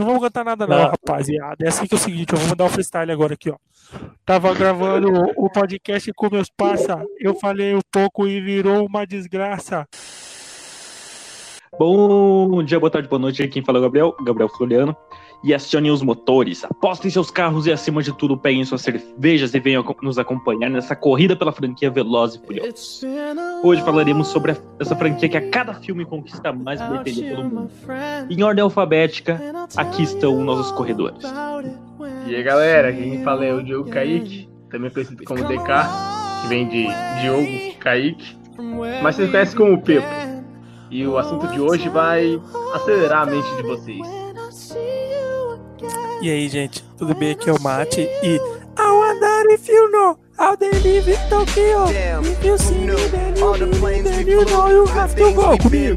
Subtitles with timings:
[0.00, 1.62] Não vou cantar nada, não, não, rapaziada.
[1.62, 3.56] É assim que é o seguinte, eu vou mandar o um freestyle agora aqui, ó.
[4.24, 7.04] Tava gravando o podcast com meus parça.
[7.18, 9.86] Eu falei um pouco e virou uma desgraça.
[11.78, 13.46] Bom dia, boa tarde, boa noite.
[13.48, 14.96] Quem fala é o Gabriel, Gabriel Floriano
[15.42, 16.64] e acionem os motores.
[16.64, 20.94] Apostem seus carros e, acima de tudo, peguem suas cervejas e venham nos acompanhar nessa
[20.94, 23.02] corrida pela franquia Veloz e Furiosos.
[23.62, 27.70] Hoje falaremos sobre essa franquia que a cada filme conquista mais bilheteria pelo mundo.
[28.28, 29.40] Em ordem alfabética,
[29.76, 31.24] aqui estão nossos corredores.
[32.26, 35.66] E aí, galera, quem fala é o Diogo Kaique, também conhecido como DK,
[36.42, 36.86] que vem de
[37.20, 38.36] Diogo Kaique,
[39.02, 40.06] mas vocês conhecem como Pepo.
[40.90, 42.40] E o assunto de hoje vai
[42.74, 44.19] acelerar a mente de vocês.
[46.22, 47.30] E aí, gente, tudo bem?
[47.30, 48.38] Aqui é o Mate e
[48.78, 51.86] I wonder if you know how they live in Tokyo.
[52.22, 55.96] If you see me, then you, me, then you know you have to go comigo.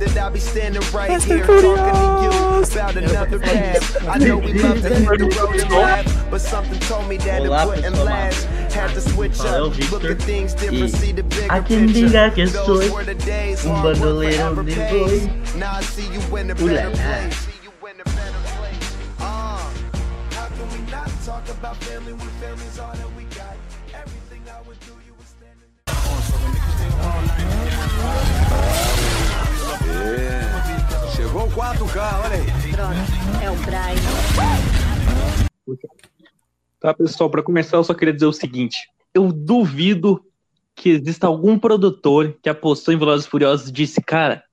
[0.00, 4.08] That I'll be standing right here talking to you about another path.
[4.08, 7.44] I know we love to hit the road and laugh, but something told me that
[7.44, 8.46] it wouldn't last.
[8.74, 12.46] Had to switch up, look at things different, see the bigger picture.
[12.48, 15.28] Those were the days, hard work forever pays.
[15.54, 17.48] Now I see you in a better place.
[21.24, 23.56] Talk about family when family's all that we got.
[23.94, 25.70] Everything I would do, you would stand in
[29.88, 32.44] é, chegou o 4K, olha aí.
[32.72, 33.96] Pronto, é o Brian.
[36.78, 40.22] Tá, pessoal, para começar, eu só queria dizer o seguinte: eu duvido
[40.74, 44.44] que exista algum produtor que apostou em Velozes Furiosos e disse, cara,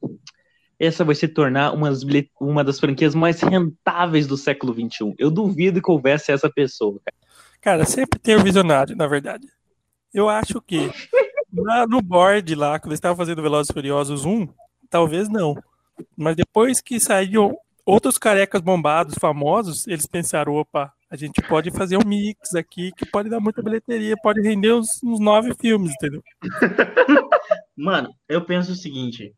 [0.81, 2.01] essa vai se tornar uma das,
[2.39, 5.13] uma das franquias mais rentáveis do século XXI.
[5.19, 6.99] Eu duvido que houvesse essa pessoa.
[7.05, 7.15] Cara,
[7.61, 9.47] cara sempre tem o visionário, na verdade.
[10.11, 10.91] Eu acho que
[11.53, 14.47] na, no board lá, quando eles estavam fazendo Velozes Furiosos 1,
[14.89, 15.55] talvez não.
[16.17, 21.97] Mas depois que saíram outros carecas bombados, famosos, eles pensaram, opa, a gente pode fazer
[21.97, 26.23] um mix aqui que pode dar muita bilheteria, pode render uns, uns nove filmes, entendeu?
[27.77, 29.35] Mano, eu penso o seguinte,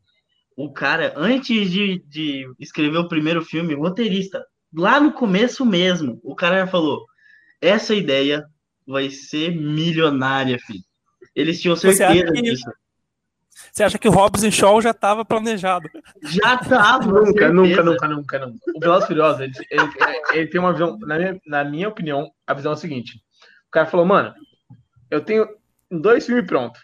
[0.56, 6.34] o cara, antes de, de escrever o primeiro filme, roteirista, lá no começo mesmo, o
[6.34, 7.04] cara já falou:
[7.60, 8.44] essa ideia
[8.86, 10.84] vai ser milionária, filho.
[11.34, 12.70] Eles tinham certeza você disso.
[13.72, 15.88] Você acha que o Robson Shaw já estava planejado?
[16.22, 17.06] Já estava.
[17.06, 18.58] nunca, nunca, nunca, nunca, nunca.
[18.74, 19.90] O Velozes Furiosos, ele, ele,
[20.32, 23.16] ele, tem uma visão, na minha, na minha opinião, a visão é a seguinte:
[23.68, 24.34] o cara falou, mano,
[25.10, 25.46] eu tenho
[25.90, 26.80] dois filmes prontos.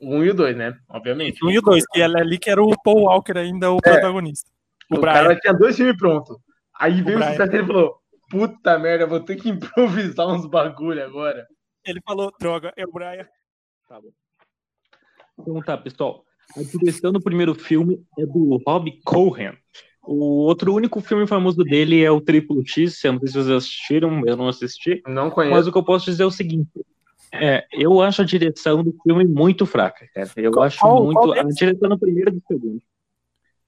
[0.00, 0.76] Um e o dois, né?
[0.88, 1.44] Obviamente.
[1.44, 3.80] Um e o dois, que ela ali que era o Paul Walker ainda, o é.
[3.80, 4.50] protagonista.
[4.90, 6.36] O, o cara tinha dois filmes prontos.
[6.78, 10.46] Aí veio o, o sucesso e ele falou: Puta merda, vou ter que improvisar uns
[10.46, 11.46] bagulho agora.
[11.84, 13.26] Ele falou, droga, é o Brian.
[13.88, 14.10] Tá bom.
[15.38, 16.24] Então tá, pessoal.
[16.56, 19.52] A direção do primeiro filme é do Rob Cohen.
[20.02, 23.02] O outro único filme famoso dele é o Triplo X.
[23.04, 25.02] Eu não sei se vocês assistiram, eu não assisti.
[25.06, 25.54] Não conheço.
[25.54, 26.70] Mas o que eu posso dizer é o seguinte:
[27.32, 30.30] é, eu acho a direção do filme muito fraca, cara.
[30.36, 31.18] Eu qual, acho qual, muito.
[31.18, 32.82] Qual a direção no primeiro e no segundo.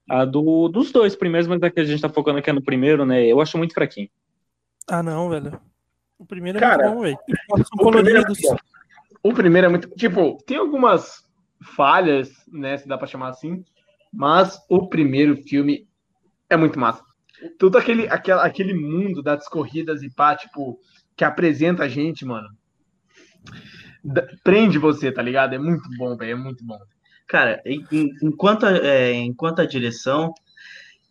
[0.08, 3.26] A do, dos dois primeiros, mas aqui a gente tá focando aqui no primeiro, né?
[3.26, 4.08] Eu acho muito fraquinho.
[4.88, 5.60] Ah, não, velho.
[6.18, 7.18] O primeiro é cara, muito bom, velho.
[7.78, 8.56] O, primeiro é
[9.22, 9.91] o primeiro é muito.
[9.91, 11.26] Tipo, tem algumas
[11.76, 12.78] falhas, né?
[12.78, 13.64] Se dá pra chamar assim.
[14.10, 15.86] Mas o primeiro filme
[16.48, 17.04] é muito massa.
[17.58, 20.80] Tudo aquele, aquele, aquele mundo das corridas e pá, tipo,
[21.14, 22.48] que apresenta a gente, mano
[24.43, 25.54] prende você, tá ligado?
[25.54, 26.78] É muito bom, velho, é muito bom.
[27.26, 27.62] Cara,
[28.22, 30.32] enquanto a, é, enquanto a direção,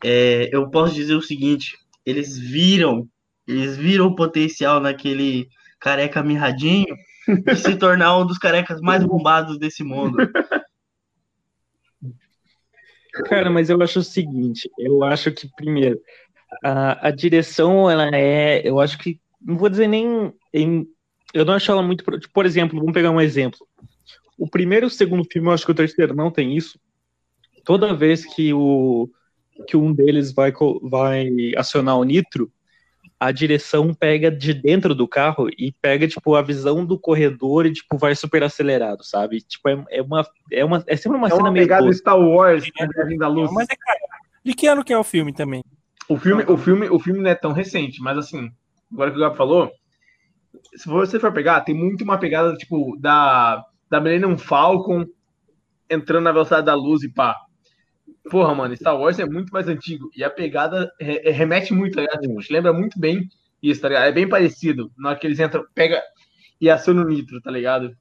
[0.04, 3.08] é, eu posso dizer o seguinte: eles viram,
[3.48, 5.48] eles viram o potencial naquele
[5.80, 6.96] careca mirradinho
[7.28, 10.18] de se tornar um dos carecas mais bombados desse mundo.
[13.26, 16.00] Cara, mas eu acho o seguinte: eu acho que, primeiro,
[16.64, 20.88] a, a direção, ela é, eu acho que, não vou dizer nem em
[21.34, 22.04] eu não acho ela muito.
[22.34, 23.60] Por exemplo, vamos pegar um exemplo.
[24.38, 26.80] O primeiro e o segundo filme, eu acho que o terceiro não tem isso.
[27.66, 29.10] Toda vez que, o,
[29.68, 31.28] que um deles vai, vai
[31.58, 32.52] acionar o nitro,
[33.20, 37.74] a direção pega de dentro do carro e pega, tipo, a visão do corredor e,
[37.74, 39.42] tipo, vai super acelerado, sabe?
[39.42, 40.84] Tipo, é, é uma, é uma...
[40.88, 41.66] É sempre uma é cena uma meio...
[41.66, 43.52] pegada Star Wars, é, né, da luz.
[43.52, 44.00] Mas é, cara,
[44.46, 45.64] de que ano que é o filme também?
[46.08, 48.52] O filme, o filme, o filme não é tão recente, mas, assim,
[48.94, 49.72] agora que o Gabi falou,
[50.76, 55.06] se você for pegar, tem muito uma pegada, tipo, da, da Millennium Falcon
[55.90, 57.36] entrando na velocidade da luz e pá.
[58.30, 60.10] Porra, mano, Star Wars é muito mais antigo.
[60.16, 62.22] E a pegada re remete muito, tá ligado?
[62.22, 63.28] Tipo, lembra muito bem
[63.62, 64.06] isso, tá ligado?
[64.06, 64.92] É bem parecido.
[64.98, 66.02] Na hora que eles entram, pega
[66.60, 67.96] e aciona o nitro, tá ligado?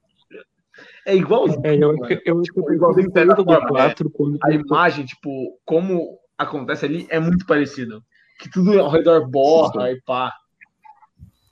[1.05, 1.61] É igualzinho.
[1.65, 4.37] É, eu, eu, eu, tipo, igualzinho do 4, né?
[4.43, 8.03] A imagem, tipo, como acontece ali, é muito parecido.
[8.39, 10.31] que tudo ao redor borra e pá.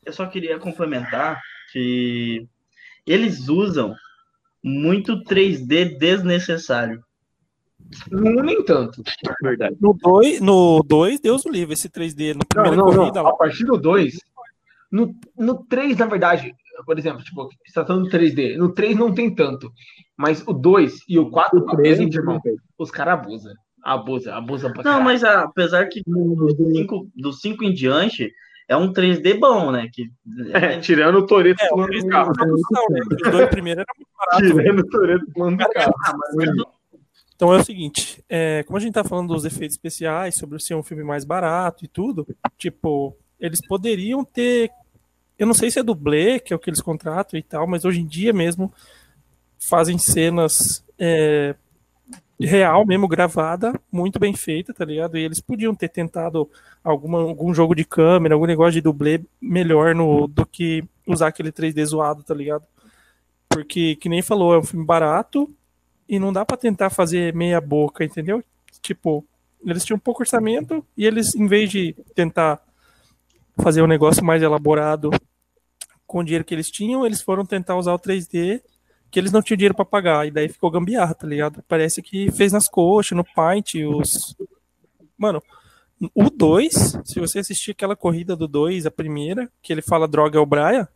[0.05, 1.41] Eu só queria complementar
[1.71, 2.47] que
[3.05, 3.95] eles usam
[4.63, 7.03] muito 3D desnecessário.
[8.11, 9.03] Não, nem tanto.
[9.41, 9.75] Verdade.
[9.79, 12.33] No 2, no dois, Deus o livre, esse 3D.
[12.33, 13.27] Na Não, primeira não, corrida não.
[13.29, 14.15] A partir do 2,
[14.91, 16.55] no, no 3, na verdade,
[16.85, 18.57] por exemplo, tipo, está falando do 3D.
[18.57, 19.71] No 3 não tem tanto.
[20.17, 22.39] Mas o 2 e o 4, O três, gente, irmão,
[22.77, 23.53] os caras abusam.
[23.83, 25.03] Abusa, abusa pra Não, caralho.
[25.05, 28.33] mas apesar que do 5 do cinco em diante
[28.67, 29.89] é um 3D bom, né?
[29.91, 30.09] Que,
[30.53, 32.33] É, tirando o Toreto É, pulando 3D do é carro.
[32.33, 32.99] produção, né?
[33.25, 34.55] Os dois primeiros eram muito baratos.
[34.55, 34.63] né?
[34.63, 35.93] Tirando o Toreto pulando do carro.
[36.05, 36.13] Ah,
[37.35, 40.73] Então é o seguinte, é, como a gente tá falando dos efeitos especiais, sobre ser
[40.75, 42.25] um filme mais barato e tudo,
[42.57, 44.69] tipo, eles poderiam ter.
[45.37, 47.83] Eu não sei se é dublê, que é o que eles contratam e tal, mas
[47.83, 48.71] hoje em dia mesmo
[49.59, 51.55] fazem cenas é,
[52.39, 55.17] real mesmo, gravada, muito bem feita, tá ligado?
[55.17, 56.49] E eles podiam ter tentado
[56.83, 61.51] alguma, algum jogo de câmera, algum negócio de dublê melhor no, do que usar aquele
[61.51, 62.65] 3D zoado, tá ligado?
[63.47, 65.49] Porque, que nem falou, é um filme barato,
[66.07, 68.43] e não dá pra tentar fazer meia boca, entendeu?
[68.81, 69.25] Tipo,
[69.65, 72.61] eles tinham pouco orçamento e eles, em vez de tentar
[73.57, 75.09] fazer um negócio mais elaborado
[76.05, 78.61] com o dinheiro que eles tinham, eles foram tentar usar o 3D
[79.15, 81.63] que eles não tinham dinheiro pra pagar, e daí ficou gambiarra, tá ligado?
[81.69, 84.35] Parece que fez nas coxas, no Paint, os...
[85.17, 85.41] Mano,
[86.13, 90.37] o 2, se você assistir aquela corrida do 2, a primeira, que ele fala droga
[90.37, 90.89] é o Braia,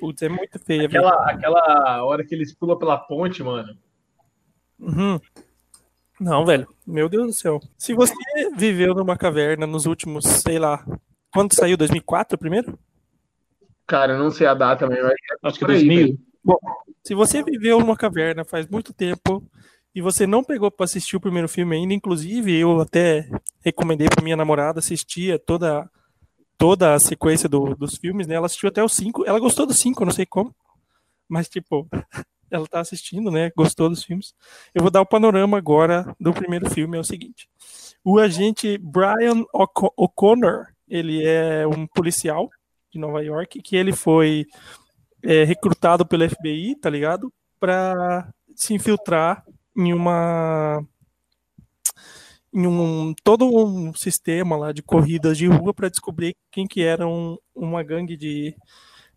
[0.00, 1.06] putz, é muito feia, velho.
[1.06, 3.78] Aquela, aquela hora que eles pulam pela ponte, mano.
[4.76, 5.20] Uhum.
[6.20, 6.66] Não, velho.
[6.84, 7.60] Meu Deus do céu.
[7.78, 8.14] Se você
[8.56, 10.84] viveu numa caverna nos últimos, sei lá,
[11.32, 11.76] quando saiu?
[11.76, 12.76] 2004 primeiro?
[13.86, 14.98] Cara, eu não sei a data, mas
[15.44, 16.76] Acho que Por aí, 2000.
[17.04, 19.42] Se você viveu numa caverna faz muito tempo
[19.94, 23.28] e você não pegou pra assistir o primeiro filme ainda, inclusive eu até
[23.64, 25.88] recomendei pra minha namorada assistir toda
[26.56, 28.34] toda a sequência do- dos filmes, né?
[28.34, 29.24] Ela assistiu até o 5.
[29.24, 30.52] Ela gostou do 5, eu não sei como.
[31.28, 31.88] Mas tipo,
[32.50, 33.52] ela tá assistindo, né?
[33.56, 34.34] Gostou dos filmes.
[34.74, 37.48] Eu vou dar o panorama agora do primeiro filme, é o seguinte.
[38.04, 42.48] O agente Brian O'Co- O'Connor, ele é um policial
[42.92, 44.44] de Nova York que ele foi
[45.22, 47.32] é, recrutado pelo FBI, tá ligado?
[47.60, 49.44] Pra se infiltrar
[49.76, 50.82] em uma
[52.52, 57.06] em um todo um sistema lá de corridas de rua para descobrir quem que era
[57.06, 58.54] um- uma gangue de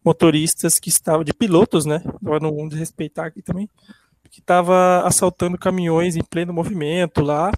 [0.03, 2.03] motoristas que estava de pilotos, né?
[2.21, 3.69] Para não desrespeitar aqui também,
[4.29, 7.51] que estava assaltando caminhões em pleno movimento lá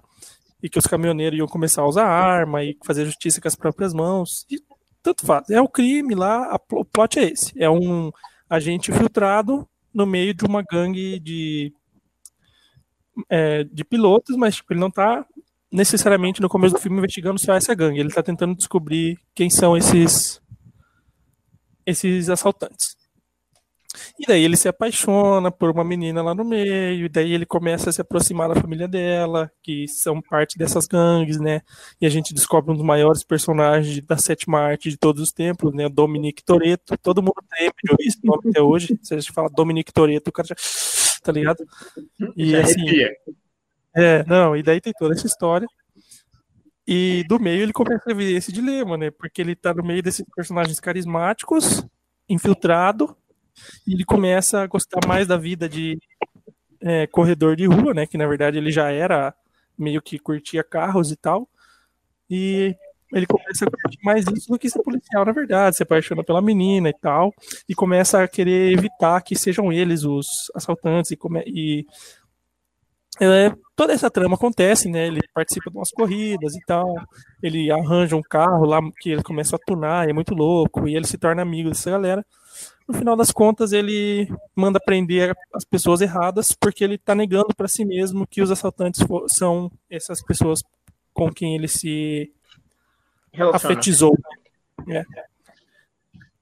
[0.62, 3.92] e que os caminhoneiros iam começar a usar arma e fazer justiça com as próprias
[3.92, 4.46] mãos.
[4.50, 4.60] E
[5.02, 5.50] tanto faz.
[5.50, 7.52] É o crime lá, a o plot é esse.
[7.60, 8.10] É um
[8.48, 11.72] agente infiltrado no meio de uma gangue de
[13.30, 15.24] é, de pilotos, mas tipo, ele não tá
[15.70, 18.00] necessariamente no começo do filme investigando só essa gangue.
[18.00, 20.40] Ele tá tentando descobrir quem são esses
[21.86, 22.96] esses assaltantes.
[24.18, 27.90] E daí ele se apaixona por uma menina lá no meio, e daí ele começa
[27.90, 31.60] a se aproximar da família dela, que são parte dessas gangues, né?
[32.00, 35.72] E a gente descobre um dos maiores personagens da sétima arte de todos os tempos,
[35.72, 35.88] né?
[35.88, 36.96] Dominique Toretto.
[36.98, 38.98] Todo mundo treme de ouvir esse nome até hoje.
[39.02, 40.54] Se a gente fala Dominique Toretto, o cara já.
[41.22, 41.64] Tá ligado?
[42.36, 42.80] E assim.
[42.80, 43.10] arrepia.
[43.96, 45.66] É, não, e daí tem toda essa história.
[46.86, 49.10] E do meio ele começa a ver esse dilema, né?
[49.10, 51.82] Porque ele tá no meio desses personagens carismáticos,
[52.28, 53.16] infiltrado,
[53.86, 55.98] e ele começa a gostar mais da vida de
[56.80, 58.06] é, corredor de rua, né?
[58.06, 59.34] Que na verdade ele já era
[59.78, 61.48] meio que curtia carros e tal.
[62.30, 62.74] E
[63.12, 66.42] ele começa a curtir mais isso do que ser policial, na verdade, se apaixona pela
[66.42, 67.32] menina e tal,
[67.68, 71.86] e começa a querer evitar que sejam eles os assaltantes e, come- e
[73.20, 75.06] é, toda essa trama acontece, né?
[75.06, 76.94] Ele participa de umas corridas e tal.
[77.42, 81.06] Ele arranja um carro lá que ele começa a tunar, é muito louco, e ele
[81.06, 82.24] se torna amigo dessa galera.
[82.86, 87.68] No final das contas, ele manda prender as pessoas erradas porque ele tá negando para
[87.68, 90.62] si mesmo que os assaltantes são essas pessoas
[91.12, 92.30] com quem ele se
[93.32, 93.56] Relaciona.
[93.74, 94.18] afetizou.
[94.86, 95.04] né?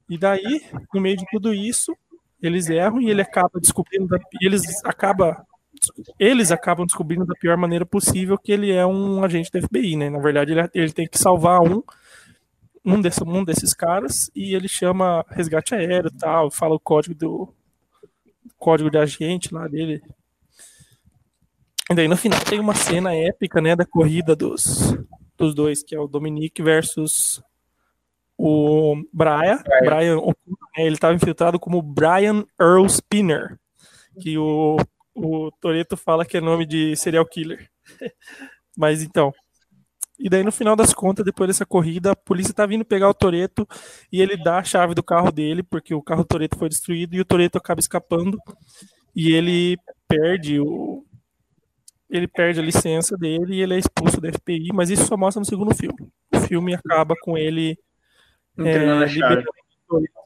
[0.08, 0.62] E daí,
[0.92, 1.96] no meio de tudo isso,
[2.42, 5.46] eles erram e ele acaba descobrindo e eles acaba
[6.18, 10.10] eles acabam descobrindo da pior maneira possível que ele é um agente da FBI, né?
[10.10, 11.82] Na verdade, ele, ele tem que salvar um
[12.84, 17.14] um, desse, um desses caras e ele chama resgate aéreo e tal, fala o código
[17.14, 17.54] do
[18.58, 20.02] código de agente lá dele.
[21.90, 24.96] E daí no final tem uma cena épica, né, da corrida dos,
[25.36, 27.42] dos dois, que é o Dominique versus
[28.36, 29.62] o Brian.
[29.84, 33.58] Brian, O'Connor, né, ele estava infiltrado como Brian Earl Spinner,
[34.20, 34.76] que o,
[35.14, 37.70] o Toreto fala que é nome de serial killer.
[38.76, 39.32] Mas então,
[40.18, 43.14] E daí, no final das contas, depois dessa corrida, a polícia tá vindo pegar o
[43.14, 43.66] Toreto
[44.12, 47.14] e ele dá a chave do carro dele, porque o carro do Toreto foi destruído
[47.16, 48.38] e o Toreto acaba escapando.
[49.16, 49.76] E ele
[50.08, 51.04] perde o.
[52.08, 55.40] Ele perde a licença dele e ele é expulso da FBI, mas isso só mostra
[55.40, 55.96] no segundo filme.
[56.34, 57.76] O filme acaba com ele
[58.56, 59.44] Entregando a chave.
[59.44, 59.61] liberando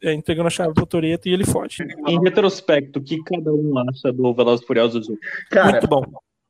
[0.02, 1.82] é, entregando a chave pro Toreto e ele foge.
[2.06, 5.16] Em retrospecto, o que cada um acha do Velozes e Furiosos 1?
[5.50, 6.04] Cara, Muito bom.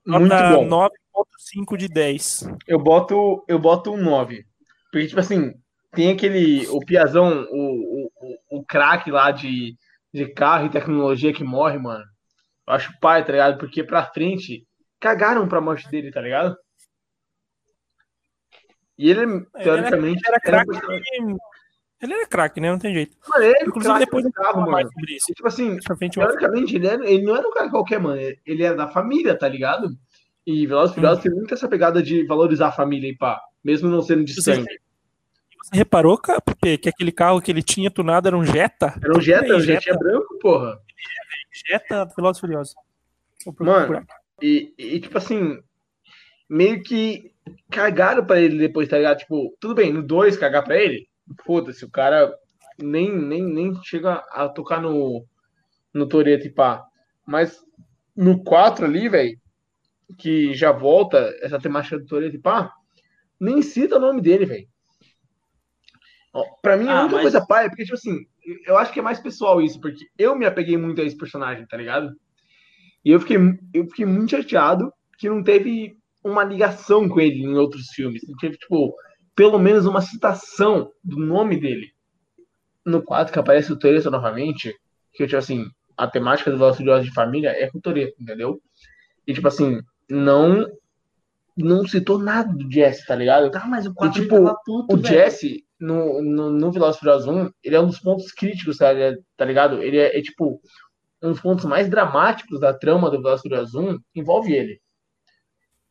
[0.06, 0.90] muito Nota bom.
[1.56, 2.48] 9.5 de 10.
[2.66, 4.44] Eu boto, eu boto um 9.
[4.90, 5.54] Porque, tipo assim,
[5.92, 6.66] tem aquele.
[6.68, 9.76] O Piazão, o, o, o, craque lá de,
[10.12, 12.04] de carro e tecnologia que morre, mano.
[12.66, 13.58] Eu acho pai, tá ligado?
[13.58, 14.66] Porque pra frente,
[15.00, 16.56] cagaram pra morte dele, tá ligado?
[18.98, 20.20] E ele, teoricamente.
[20.26, 21.36] Ele era era craque.
[22.06, 22.70] Ele era craque, né?
[22.70, 23.16] Não tem jeito.
[23.28, 24.90] Mano, ele Inclusive, craque depois carro, mais mano.
[24.92, 25.26] sobre isso.
[25.30, 25.78] E, tipo assim,
[26.10, 28.20] teoricamente, ele, era- ele não era um cara qualquer, mano.
[28.46, 29.88] Ele era da família, tá ligado?
[30.46, 33.40] E Velozes e Furiosos tem muito essa pegada de valorizar a família e pá.
[33.64, 34.66] Mesmo não sendo de Você- sangue.
[35.64, 38.94] Você reparou, cara, Pepe, que aquele carro que ele tinha tunado era um Jetta?
[39.02, 40.78] Era um Jetta, um Jetta branco, porra.
[41.68, 42.74] Jetta Velozes e Furiosos.
[43.58, 44.06] Mano,
[44.40, 45.58] E, e, tipo assim,
[46.48, 47.32] meio que
[47.70, 49.18] cagaram pra ele depois, tá ligado?
[49.18, 51.08] Tipo, tudo bem, no 2 cagar pra ele,
[51.44, 52.32] foda-se, o cara
[52.78, 55.24] nem, nem, nem chega a tocar no,
[55.94, 56.84] no Toreto e pá.
[57.26, 57.58] Mas
[58.16, 59.38] no 4 ali, velho,
[60.18, 62.72] que já volta essa temática do Toreto e pá,
[63.40, 64.68] nem cita o nome dele, velho.
[66.60, 68.26] Pra mim, a Ah, única mas- coisa pai é porque, tipo assim,
[68.66, 71.66] eu acho que é mais pessoal isso, porque eu me apeguei muito a esse personagem,
[71.66, 72.14] tá ligado?
[73.04, 73.38] E eu fiquei,
[73.72, 78.22] eu fiquei muito chateado que não teve uma ligação com ele em outros filmes.
[78.28, 78.94] Não teve, tipo,
[79.36, 81.92] pelo menos uma citação do nome dele.
[82.84, 84.74] No 4 que aparece o Toreto novamente,
[85.12, 85.66] que, tipo assim,
[85.96, 88.60] a temática do Furiosos de família é com o Toreto, entendeu?
[89.26, 90.66] E, tipo assim, não
[91.56, 93.50] não citou nada do Jesse, tá ligado?
[93.50, 95.06] Tá, mas o 4 E, tipo, puto, O velho.
[95.06, 98.88] Jesse, no, no, no Furiosos 1, ele é um dos pontos críticos, tá,
[99.36, 99.82] tá ligado?
[99.82, 100.60] Ele é, é, tipo,
[101.22, 104.80] um dos pontos mais dramáticos da trama do Furiosos 1, envolve ele.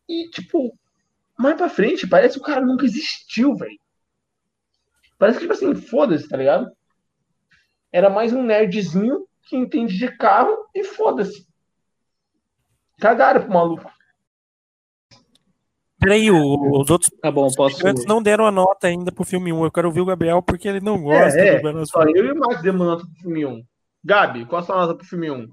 [0.07, 0.77] E, tipo,
[1.37, 3.77] mais pra frente, parece que o cara nunca existiu, velho.
[5.17, 6.69] Parece que, tipo assim, foda-se, tá ligado?
[7.91, 11.47] Era mais um nerdzinho que entende de carro e foda-se.
[12.99, 13.91] Cagaram pro maluco.
[15.99, 17.55] Peraí, o- os outros Tá bom, posso.
[17.57, 19.63] participantes não deram a nota ainda pro filme 1.
[19.63, 21.61] Eu quero ouvir o Gabriel porque ele não gosta É, é.
[21.61, 23.63] e Só eu e o Max demos nota pro filme 1.
[24.03, 25.47] Gabi, qual a sua nota pro filme 1?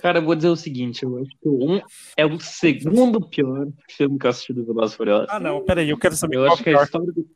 [0.00, 1.80] Cara, eu vou dizer o seguinte: eu acho que o 1
[2.16, 5.28] é o segundo pior filme que eu assisti do Velozes e Furiosos.
[5.30, 7.26] Ah, não, peraí, eu quero saber Eu qual acho que é a história do.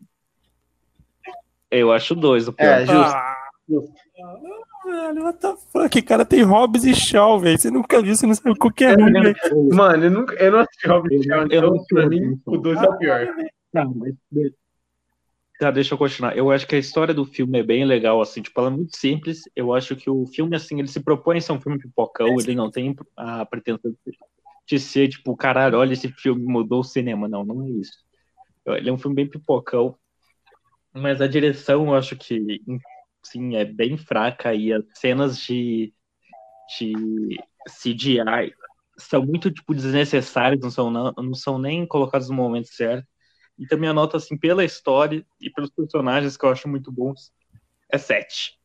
[1.71, 2.67] Eu acho dois o pior.
[2.69, 3.15] É, justo.
[3.17, 3.37] Ah,
[4.87, 6.03] velho, what the fuck?
[6.03, 7.59] Cara, tem Hobbs e Shaw, velho.
[7.59, 9.35] Você nunca viu, você não sabe o que é ruim, velho.
[9.73, 12.57] Mano, eu, nunca, eu não assisti Hobbit Eu- Shaw, eu então não pra mim o
[12.59, 13.27] 2 é o pior.
[13.73, 14.15] Tá, mas...
[15.65, 16.37] Tá, deixa eu continuar.
[16.37, 18.95] Eu acho que a história do filme é bem legal, assim, tipo, ela é muito
[18.99, 19.45] simples.
[19.57, 22.55] Eu acho que o filme, assim, ele se propõe a ser um filme pipocão, ele
[22.55, 24.19] não tem a pretensão de-
[24.69, 27.27] de ser, tipo, caralho, olha, esse filme mudou o cinema.
[27.27, 27.95] Não, não é isso.
[28.67, 29.97] Ele é um filme bem pipocão,
[30.93, 32.61] mas a direção eu acho que,
[33.23, 35.95] sim, é bem fraca e as cenas de,
[36.79, 36.93] de
[37.71, 38.53] CGI
[38.99, 43.09] são muito, tipo, desnecessárias, não são, não, não são nem colocadas no momento certo.
[43.59, 47.33] E também a nota, assim, pela história e pelos personagens que eu acho muito bons,
[47.89, 48.59] é 7.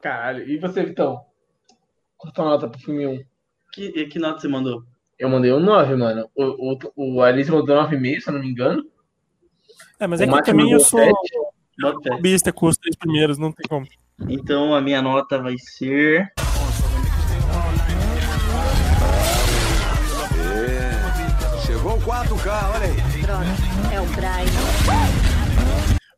[0.00, 1.24] Caralho, e você, Vitão?
[2.16, 3.24] Qual a tua nota pro filme 1?
[3.72, 4.84] Que, que nota você mandou?
[5.18, 6.30] Eu mandei um 9, mano.
[6.34, 8.86] O, o, o Alice mandou 9,5, se eu não me engano.
[9.98, 11.00] É, mas O é que também eu sou
[12.02, 13.86] clubista com os três primeiros, não tem como.
[14.28, 16.32] Então a minha nota vai ser.
[20.38, 21.60] É.
[21.66, 22.95] Chegou o 4K, olha aí.
[23.96, 24.44] É o Brian.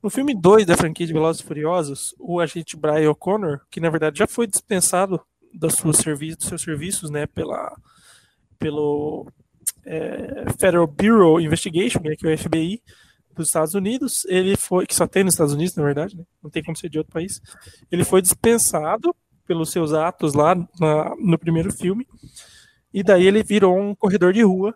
[0.02, 3.88] No filme 2 da franquia de Velozes e Furiosos, o agente Brian O'Connor, que na
[3.88, 5.20] verdade já foi dispensado
[5.54, 5.98] dos seus
[6.60, 7.72] serviços, né, pela,
[8.58, 9.30] pelo
[9.86, 12.82] é, Federal Bureau Investigation, né, que é o FBI
[13.36, 16.50] dos Estados Unidos, ele foi, que só tem nos Estados Unidos, na verdade, né, não
[16.50, 17.40] tem como ser de outro país,
[17.92, 19.14] ele foi dispensado
[19.46, 22.08] pelos seus atos lá na- no primeiro filme,
[22.92, 24.74] e daí ele virou um corredor de rua,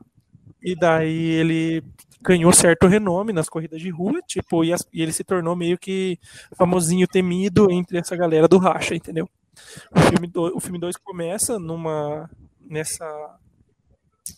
[0.63, 1.83] e daí ele
[2.23, 5.79] ganhou certo renome nas corridas de rua, tipo, e, as- e ele se tornou meio
[5.79, 6.19] que
[6.57, 9.29] famosinho, temido entre essa galera do racha, entendeu?
[9.95, 13.07] O filme 2 o filme dois começa numa nessa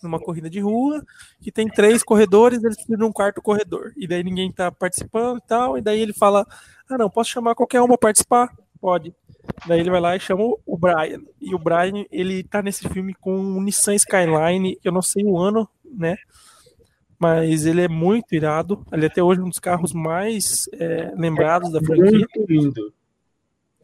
[0.02, 1.02] numa corrida de rua
[1.40, 3.92] que tem três corredores, eles precisam de um quarto corredor.
[3.96, 6.46] E daí ninguém tá participando e tal, e daí ele fala:
[6.88, 8.48] "Ah, não, posso chamar qualquer um pra participar?"
[8.80, 9.14] Pode.
[9.66, 11.20] Daí ele vai lá e chama o- o Brian.
[11.40, 15.38] E o Brian, ele tá nesse filme com um Nissan Skyline, eu não sei o
[15.38, 16.16] ano, né?
[17.18, 18.84] Mas ele é muito irado.
[18.92, 22.26] Ele é até hoje um dos carros mais é, lembrados da franquia.
[22.36, 22.94] Muito lindo.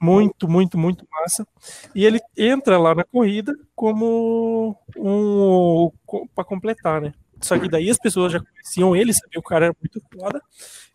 [0.00, 1.46] Muito, muito, muito massa.
[1.94, 5.90] E ele entra lá na corrida como um
[6.34, 7.12] para completar, né?
[7.42, 10.40] Só que daí as pessoas já conheciam ele, sabiam que o cara era muito foda.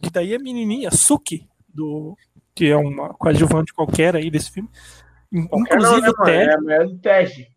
[0.03, 2.15] E daí a menininha, Suki, do,
[2.53, 4.69] que é uma coadjuvante qualquer aí desse filme.
[5.49, 6.23] Qualquer Inclusive não, né, o?
[6.23, 7.51] Ted, É a mulher do Ted.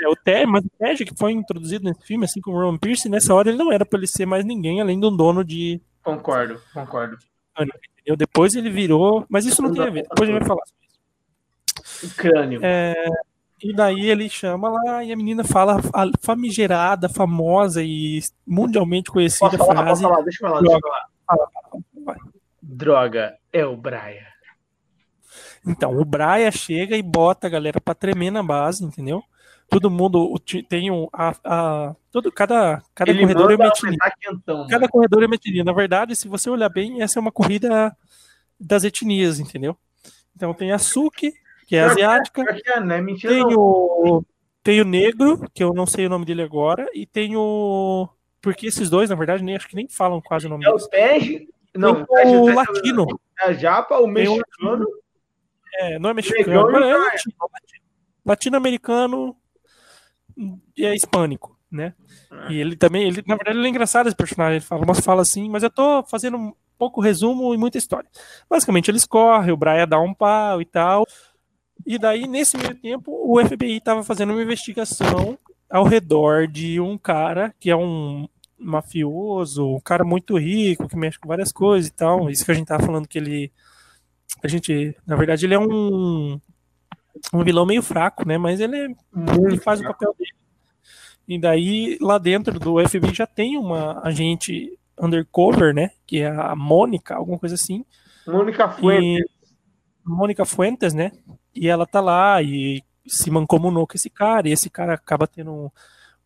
[0.00, 2.78] É, o Ted, mas o Ted que foi introduzido nesse filme, assim como o Roman
[2.78, 5.44] Pierce, nessa hora ele não era pra ele ser mais ninguém além de um dono
[5.44, 7.16] de Concordo, concordo.
[7.58, 8.16] entendeu?
[8.16, 10.62] Depois ele virou, mas isso não tem a ver, depois a gente vai falar.
[12.02, 12.60] O crânio.
[12.62, 12.94] É,
[13.62, 19.50] e daí ele chama lá e a menina fala a famigerada, famosa e mundialmente conhecida
[19.50, 20.02] Posso falar, posso frase.
[20.02, 20.96] falar, deixa eu falar, deixa eu Droga.
[21.26, 22.16] falar.
[22.62, 24.30] Droga, é o Brian.
[25.66, 29.22] Então, o Braia chega e bota a galera pra tremer na base, entendeu?
[29.70, 30.34] Todo mundo
[30.68, 31.08] tem um.
[31.12, 33.96] A, a- todo, cada cada Ele corredor é uma etnia.
[34.20, 34.66] quentão.
[34.66, 34.90] Cada mano.
[34.90, 35.62] corredor é uma etnia.
[35.62, 37.96] Na verdade, se você olhar bem, essa é uma corrida
[38.58, 39.76] das etnias, entendeu?
[40.34, 41.32] Então tem a Suki,
[41.68, 44.24] que é que asiática, é, não é mentira tem o,
[44.62, 48.08] tem o negro, que eu não sei o nome dele agora, e tem o.
[48.42, 50.76] Porque esses dois, na verdade, nem acho que nem falam quase o nome É o.
[50.78, 53.06] Tej, não, Tem o Tej- o latino.
[53.38, 54.84] É a Japa, o mexicano.
[55.74, 56.96] É, não é mexicano, é.
[58.26, 59.36] Latino-americano
[60.78, 61.94] é hispânico, né?
[62.48, 65.28] E ele também, ele, na verdade, ele é engraçado esse personagem, ele fala umas falas
[65.28, 68.08] assim, mas eu tô fazendo um pouco resumo e muita história.
[68.48, 71.06] Basicamente, eles correm, o Brian dá um pau e tal.
[71.86, 76.98] E daí, nesse meio tempo, o FBI tava fazendo uma investigação ao redor de um
[76.98, 81.92] cara que é um mafioso, um cara muito rico, que mexe com várias coisas e
[81.92, 82.28] tal.
[82.30, 83.52] Isso que a gente tava falando que ele
[84.42, 86.40] a gente, na verdade, ele é um
[87.32, 88.38] um vilão meio fraco, né?
[88.38, 88.88] Mas ele, é-
[89.46, 90.30] ele faz o papel dele.
[91.28, 95.90] E daí, lá dentro do FBI já tem uma agente undercover, né?
[96.06, 97.84] Que é a Mônica, alguma coisa assim.
[98.26, 99.20] Mônica Fuentes.
[99.20, 99.24] E
[100.04, 101.12] Mônica Fuentes, né?
[101.54, 105.72] E ela tá lá e se mancomunou com esse cara, e esse cara acaba tendo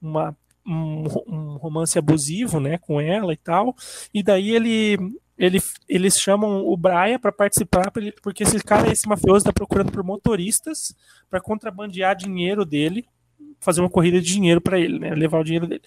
[0.01, 3.75] uma, um, um romance abusivo, né, com ela e tal.
[4.13, 4.99] E daí ele,
[5.37, 7.91] ele eles chamam o Brian para participar,
[8.23, 10.95] porque esse cara, esse mafioso, tá procurando por motoristas
[11.29, 13.07] para contrabandear dinheiro dele,
[13.61, 15.83] fazer uma corrida de dinheiro para ele, né, levar o dinheiro dele.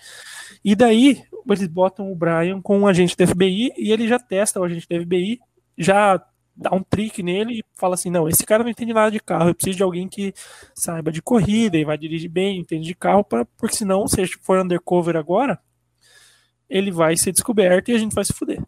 [0.64, 4.60] E daí eles botam o Brian com um agente da FBI e ele já testa
[4.60, 5.40] o agente da FBI,
[5.78, 6.22] já
[6.58, 9.50] dá um trick nele e fala assim: não, esse cara não entende nada de carro,
[9.50, 10.34] eu preciso de alguém que
[10.74, 14.60] saiba de corrida e vai dirigir bem, entende de carro, pra, porque senão, se for
[14.60, 15.60] undercover agora,
[16.70, 18.62] ele vai ser descoberto e a gente vai se fuder.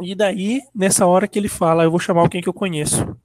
[0.00, 3.16] E daí, nessa hora que ele fala, eu vou chamar alguém que eu conheço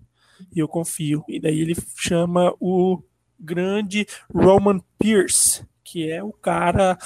[0.53, 1.23] e eu confio.
[1.27, 3.01] E daí ele chama o
[3.39, 6.97] grande Roman Pierce, que é o cara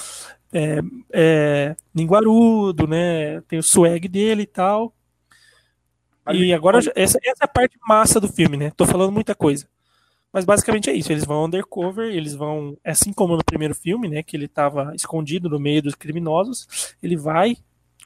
[0.52, 0.80] é,
[1.12, 3.40] é, linguarudo, né?
[3.42, 4.94] Tem o swag dele e tal.
[6.32, 8.70] E agora, essa, essa é a parte massa do filme, né?
[8.70, 9.68] Tô falando muita coisa.
[10.32, 11.12] Mas basicamente é isso.
[11.12, 12.76] Eles vão undercover, eles vão.
[12.84, 14.22] Assim como no primeiro filme, né?
[14.22, 16.96] Que ele tava escondido no meio dos criminosos.
[17.02, 17.56] Ele vai,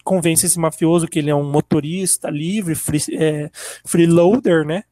[0.09, 3.51] convence esse mafioso que ele é um motorista livre, free, é,
[3.85, 4.85] freeloader, né?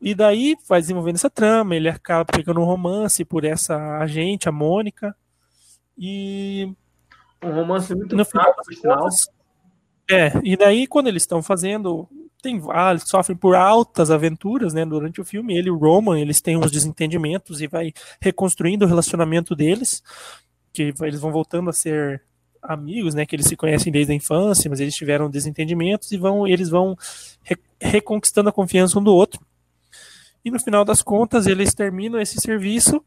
[0.00, 1.74] E daí vai desenvolvendo essa trama.
[1.74, 5.12] Ele acaba pegando um romance por essa agente, a Mônica.
[5.98, 6.72] E
[7.42, 9.08] Um romance muito no final fraco, das por sinal.
[10.08, 12.08] é, e daí quando eles estão fazendo,
[12.40, 16.20] tem ah, eles sofrem por altas aventuras, né, durante o filme, ele e o Roman,
[16.20, 20.00] eles têm uns desentendimentos e vai reconstruindo o relacionamento deles,
[20.72, 22.22] que eles vão voltando a ser
[22.62, 26.46] amigos, né, que eles se conhecem desde a infância, mas eles tiveram desentendimentos e vão
[26.46, 26.96] eles vão
[27.42, 29.40] re- reconquistando a confiança um do outro.
[30.44, 33.02] E no final das contas, eles terminam esse serviço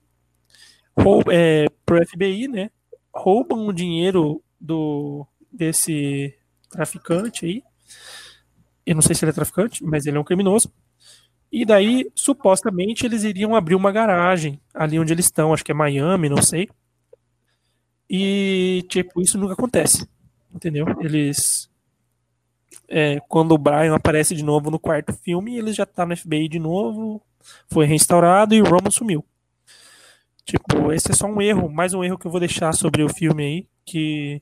[0.97, 2.69] roub, é, pro FBI, né?
[3.13, 6.33] Roubam o dinheiro do desse
[6.69, 7.63] traficante aí.
[8.85, 10.71] Eu não sei se ele é traficante, mas ele é um criminoso.
[11.51, 15.75] E daí, supostamente, eles iriam abrir uma garagem ali onde eles estão, acho que é
[15.75, 16.69] Miami, não sei.
[18.13, 20.05] E, tipo, isso nunca acontece.
[20.53, 20.85] Entendeu?
[20.99, 21.69] Eles.
[22.89, 26.49] é, quando o Brian aparece de novo no quarto filme, ele já tá no FBI
[26.49, 27.21] de novo,
[27.69, 29.23] foi restaurado e o Roman sumiu.
[30.43, 33.07] Tipo, esse é só um erro, mais um erro que eu vou deixar sobre o
[33.07, 34.41] filme aí, que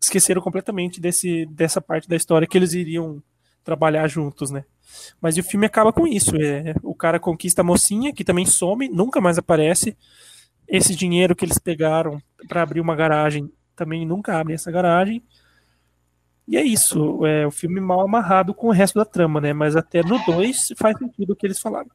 [0.00, 3.20] esqueceram completamente desse, dessa parte da história que eles iriam
[3.64, 4.64] trabalhar juntos, né?
[5.20, 6.36] Mas o filme acaba com isso.
[6.36, 9.96] É, o cara conquista a mocinha, que também some, nunca mais aparece.
[10.68, 15.22] Esse dinheiro que eles pegaram para abrir uma garagem também nunca abre essa garagem.
[16.48, 17.24] E é isso.
[17.26, 19.52] É o filme mal amarrado com o resto da trama, né?
[19.52, 21.90] Mas até no 2 faz sentido o que eles falaram.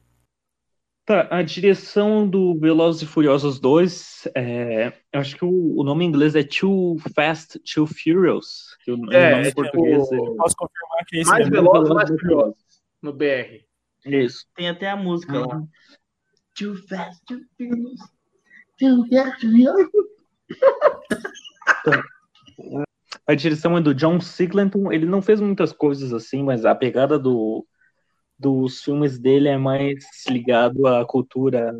[1.04, 6.04] Tá, a direção do Velozes e Furiosos 2, é, eu acho que o, o nome
[6.04, 8.76] em inglês é Too Fast, Too Furious.
[8.84, 11.72] Que o, É, nome é em português tipo- Posso confirmar que é esse Mais mesmo.
[11.72, 12.54] veloz, mais furioso.
[13.02, 13.64] No BR.
[14.04, 14.46] é isso.
[14.54, 15.56] Tem até a música lá.
[15.56, 15.68] Uhum.
[16.56, 18.00] Too fast, too furious.
[23.26, 24.90] A direção é do John Siglenton.
[24.92, 27.64] Ele não fez muitas coisas assim, mas a pegada do,
[28.38, 31.72] dos filmes dele é mais ligado à cultura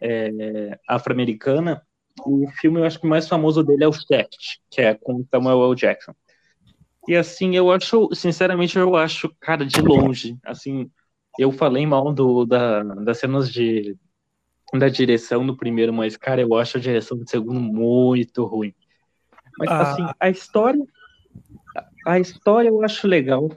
[0.00, 1.82] é, afro-americana.
[2.24, 5.64] O filme, eu acho que mais famoso dele é o Shaft, que é com Samuel
[5.64, 5.74] L.
[5.74, 6.12] Jackson.
[7.06, 10.90] E assim, eu acho, sinceramente, eu acho, cara, de longe, assim,
[11.38, 13.96] eu falei mal do, da, das cenas de
[14.74, 18.74] da direção do primeiro, mas, cara, eu acho a direção do segundo muito ruim.
[19.58, 19.80] Mas, Ah.
[19.82, 20.82] assim, a história.
[22.06, 23.48] A história eu acho legal.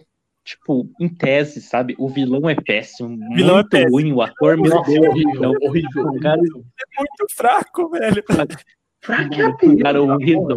[0.43, 1.95] Tipo, em tese, sabe?
[1.99, 3.15] O vilão é péssimo.
[3.35, 3.91] vilão é muito péssimo.
[3.91, 4.11] ruim.
[4.11, 5.07] O ator, meu Deus.
[5.07, 5.51] horrível, não.
[5.61, 6.03] horrível.
[6.07, 8.23] O cara, Muito fraco, velho.
[8.27, 10.47] o cara horrível.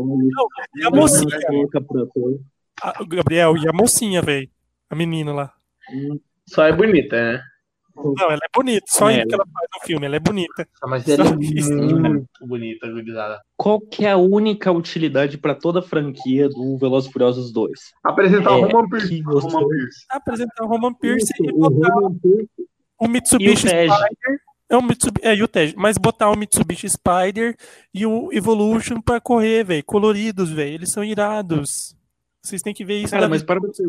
[0.74, 1.38] E a mocinha?
[3.00, 4.48] O Gabriel, e a mocinha, velho?
[4.90, 5.52] A menina lá.
[6.48, 7.42] Só é bonita, né?
[7.96, 8.84] Não, ela é bonita.
[8.88, 10.06] Só É, isso que ela faz no filme.
[10.06, 10.68] Ela é bonita.
[10.86, 11.72] Mas ela é isso.
[11.72, 13.40] muito bonita, gurizada.
[13.56, 17.70] Qual que é a única utilidade pra toda a franquia do Velozes e Furiosos 2?
[18.04, 19.22] Apresentar o É, Roman Pierce.
[19.22, 20.04] você- Roman Pierce.
[20.10, 22.48] Apresentar o Roman Pierce e O botar Roman Pierce
[23.00, 23.92] o Mitsubishi E o.
[23.92, 24.40] Spider.
[24.70, 25.74] É o Mitsubishi, é, e o Tej.
[25.76, 27.54] Mas botar o Mitsubishi Spider
[27.92, 29.84] e o Evolution pra correr, velho.
[29.84, 30.74] Coloridos, velho.
[30.74, 31.94] Eles são irados.
[32.42, 33.12] Vocês têm que ver isso.
[33.12, 33.84] Cara, mas para pra pensar.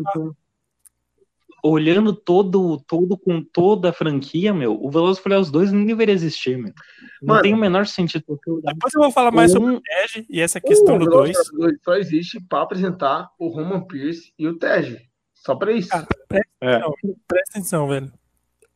[1.64, 6.56] Olhando todo, todo com toda a franquia, meu, o Velozes Furiosos 2 nem deveria existir,
[6.56, 6.72] meu.
[7.20, 7.42] Não Mano.
[7.42, 8.24] tem o menor sentido.
[8.62, 11.34] Depois eu vou falar mais sobre um- o Tej e essa questão O do Velozes
[11.34, 11.46] 2.
[11.46, 14.98] e Furiosos Só existe pra apresentar o Roman Pierce e o Tej.
[15.34, 15.88] Só pra isso.
[15.88, 16.78] Cara, presta, É.
[16.78, 16.92] não,
[17.26, 18.12] presta atenção, velho.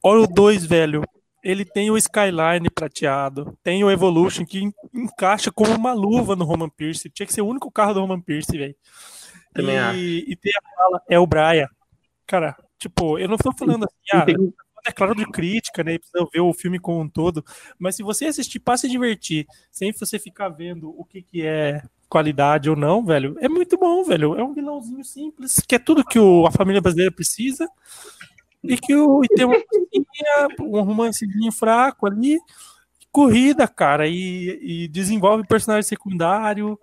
[0.02, 1.02] Olha o 2, velho.
[1.44, 6.44] Ele tem o Skyline prateado, tem o Evolution que en- encaixa como uma luva no
[6.44, 7.08] Roman Pierce.
[7.10, 8.74] Tinha que ser o único carro do Roman Pierce, velho.
[9.54, 9.98] Também e, acho.
[9.98, 11.66] e tem a fala, é o Brian.
[12.26, 14.26] Cara, tipo, eu não tô falando assim, ah,
[14.86, 15.98] é claro de crítica, né?
[15.98, 17.44] Precisa ver o filme como um todo.
[17.78, 21.82] Mas se você assistir para se divertir, sem você ficar vendo o que, que é
[22.08, 24.34] qualidade ou não, velho, é muito bom, velho.
[24.36, 27.68] É um vilãozinho simples, que é tudo que o- a família brasileira precisa.
[28.62, 29.56] E que o, e tem uma
[30.60, 32.38] um romancezinho fraco ali,
[33.12, 36.78] corrida, cara, e, e desenvolve personagem secundário.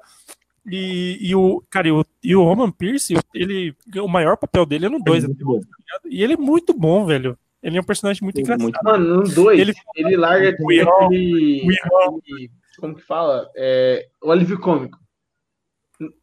[0.69, 4.87] E, e o cara, e o, e o Roman Pierce, ele, o maior papel dele
[4.87, 5.61] é no 2, muito bom.
[6.09, 7.37] e ele é muito bom, velho.
[7.63, 8.63] Ele é um personagem muito Ele é engraçado.
[8.63, 13.49] muito Mano, no 2, Ele- ele, larga O Irão- aquele, o aquele- Como que fala?
[13.55, 14.97] É, o alívio cômico.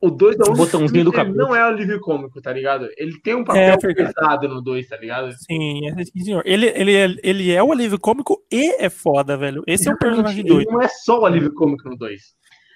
[0.01, 1.37] O 2 é o único Botãozinho do capeta.
[1.37, 2.89] não é alívio cômico, tá ligado?
[2.97, 5.33] Ele tem um papel É pesado no 2, tá ligado?
[5.33, 6.43] Sim, é, sim, senhor.
[6.47, 9.65] Ele, ele, é, ele é o alívio cômico e é foda, velho.
[9.67, 10.71] Esse é o personagem Ele doido.
[10.71, 12.23] não é só o alívio cômico no 2.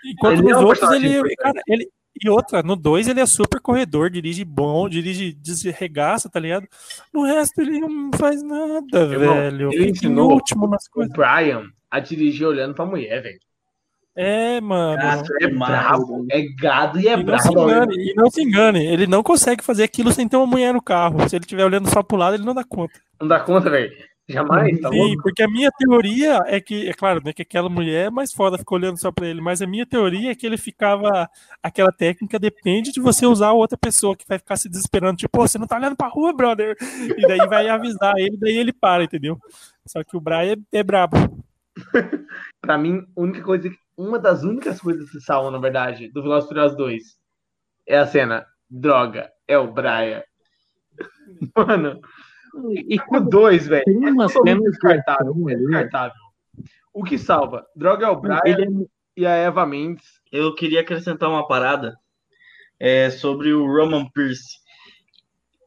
[0.09, 1.88] Enquanto ele é nos um outros, ele, cara, ele.
[2.21, 6.66] E outra, no 2 ele é super corredor, dirige bom, dirige desregaça, tá ligado?
[7.14, 9.73] No resto ele não faz nada, Irmão, velho.
[9.73, 11.12] ele ensinou último nas O coisas.
[11.14, 13.38] Brian a dirigir olhando pra mulher, velho.
[14.16, 15.01] É, mano.
[15.01, 17.53] Cara, É brabo, é gado e é E não, brabo.
[17.62, 20.83] engane, e não se engane, ele não consegue fazer aquilo sem ter uma mulher no
[20.83, 21.29] carro.
[21.29, 22.99] Se ele estiver olhando só pro lado, ele não dá conta.
[23.21, 23.92] Não dá conta, velho.
[24.29, 28.07] Jamais, tá Sim, porque a minha teoria é que, é claro, né, que aquela mulher
[28.09, 30.59] é mais foda, ficou olhando só pra ele, mas a minha teoria é que ele
[30.59, 31.29] ficava.
[31.62, 35.49] Aquela técnica depende de você usar outra pessoa que vai ficar se desesperando, tipo, "Pô,
[35.49, 36.77] você não tá olhando pra rua, brother.
[37.17, 39.38] E daí vai avisar ele, daí ele para, entendeu?
[39.87, 41.17] Só que o Brian é, é brabo.
[42.61, 46.49] Pra mim, a única coisa, uma das únicas coisas que salvam, na verdade, do Velozes
[46.49, 47.03] Furiosos 2
[47.87, 50.23] é a cena, droga, é o Brian.
[51.57, 52.01] Mano,
[52.73, 56.29] E, o 2, velho, tem é umas totalmente cenas de descartável, é descartável.
[56.92, 57.66] O que salva?
[57.77, 60.05] Droga é o Brian Ele é e a Eva Mendes.
[60.31, 61.97] Eu queria acrescentar uma parada
[62.79, 64.59] é, sobre o Roman Pierce.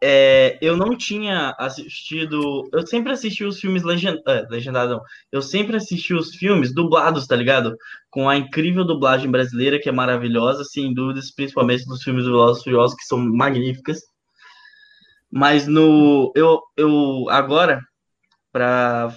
[0.04, 2.68] É, eu não tinha assistido.
[2.74, 4.98] Eu sempre assisti os filmes legend, é, legendados.
[4.98, 5.04] não.
[5.32, 7.76] Eu sempre assisti os filmes dublados, tá ligado?
[8.10, 12.62] Com a incrível dublagem brasileira, que é maravilhosa, sem dúvidas, principalmente dos filmes do Velozes
[12.62, 14.00] e Furiosos, que são magníficas.
[15.32, 16.32] Mas no.
[16.36, 17.80] Eu, eu agora,
[18.52, 19.16] pra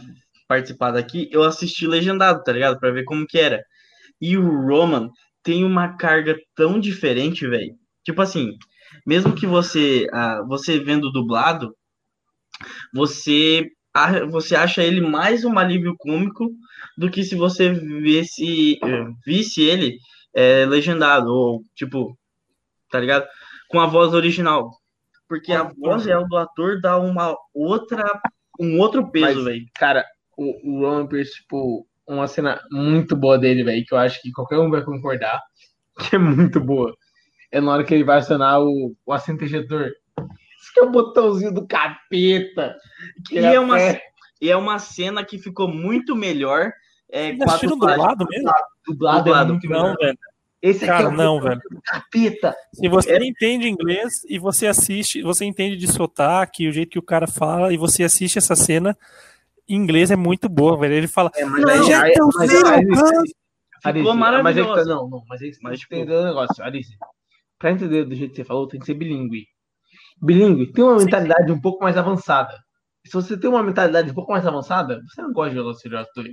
[0.48, 2.78] participar daqui, eu assisti legendado, tá ligado?
[2.78, 3.62] Pra ver como que era.
[4.20, 5.10] E o Roman
[5.42, 7.74] tem uma carga tão diferente, velho.
[8.04, 8.56] Tipo assim,
[9.06, 11.74] mesmo que você, ah, você vendo dublado,
[12.92, 13.68] você,
[14.30, 16.50] você acha ele mais um alívio cômico
[16.96, 18.78] do que se você visse,
[19.26, 19.98] visse ele
[20.34, 22.16] eh, legendado, ou tipo,
[22.90, 23.26] tá ligado?
[23.68, 24.70] Com a voz original.
[25.34, 28.04] Porque a voz real do ator dá uma outra,
[28.60, 29.64] um outro peso, velho.
[29.74, 30.04] Cara,
[30.38, 34.30] o, o Roman Pierce, tipo, uma cena muito boa dele, velho, que eu acho que
[34.30, 35.42] qualquer um vai concordar,
[35.98, 36.94] que é muito boa.
[37.50, 39.44] É na hora que ele vai acionar o, o assento.
[39.44, 39.58] Isso
[40.72, 42.76] que é o botãozinho do capeta.
[43.32, 43.76] E é, uma,
[44.40, 46.72] e é uma cena que ficou muito melhor.
[47.10, 48.52] É, Vocês assistiram do lado mesmo?
[48.86, 49.48] Dublado, Dublado.
[49.48, 49.96] é muito Não, melhor.
[49.98, 50.18] velho.
[50.66, 51.60] Esse aqui Cara, é o não, velho.
[51.70, 52.56] do capeta.
[52.72, 57.02] Se você entende inglês e você assiste, você entende de sotaque, o jeito que o
[57.02, 58.96] cara fala, e você assiste essa cena,
[59.68, 60.94] em inglês é muito boa, velho.
[60.94, 61.30] Ele fala.
[61.34, 62.74] É, mas Não, aí, já aí, tão mas cedo, aí-.
[62.78, 63.34] Alice,
[63.82, 64.88] Ficou Mas aí que tá, maravilhoso.
[64.88, 66.96] não, não, mas aí você Mas, tem que tipo- entender o negócio, Alice.
[67.58, 69.44] Pra entender do jeito que você falou, tem que ser bilíngue.
[70.22, 72.54] Bilíngue tem uma mentalidade um pouco mais avançada.
[73.06, 76.32] Se você tem uma mentalidade um pouco mais avançada, você não gosta de Furiosos 2.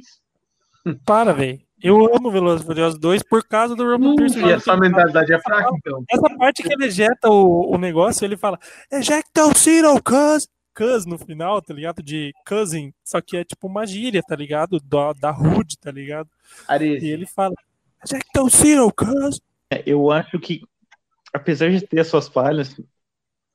[1.05, 1.59] Para, velho.
[1.81, 4.39] Eu amo Velozes e Furiosos 2 por causa do Roman Pierce.
[4.39, 6.03] E a sua mentalidade é fraca, então.
[6.09, 8.59] Essa parte que ele ejeta o, o negócio, ele fala
[8.91, 10.47] Ejecta o Ciro, cuz.
[10.75, 12.01] Cuz no final, tá ligado?
[12.01, 12.93] De cousin.
[13.03, 14.79] Só que é tipo uma gíria, tá ligado?
[14.79, 16.29] Da, da Hood, tá ligado?
[16.69, 17.55] E Alice, ele fala
[18.05, 19.41] Ejecta o Ciro, cuz.
[19.71, 20.61] É, Eu acho que,
[21.33, 22.75] apesar de ter suas falhas,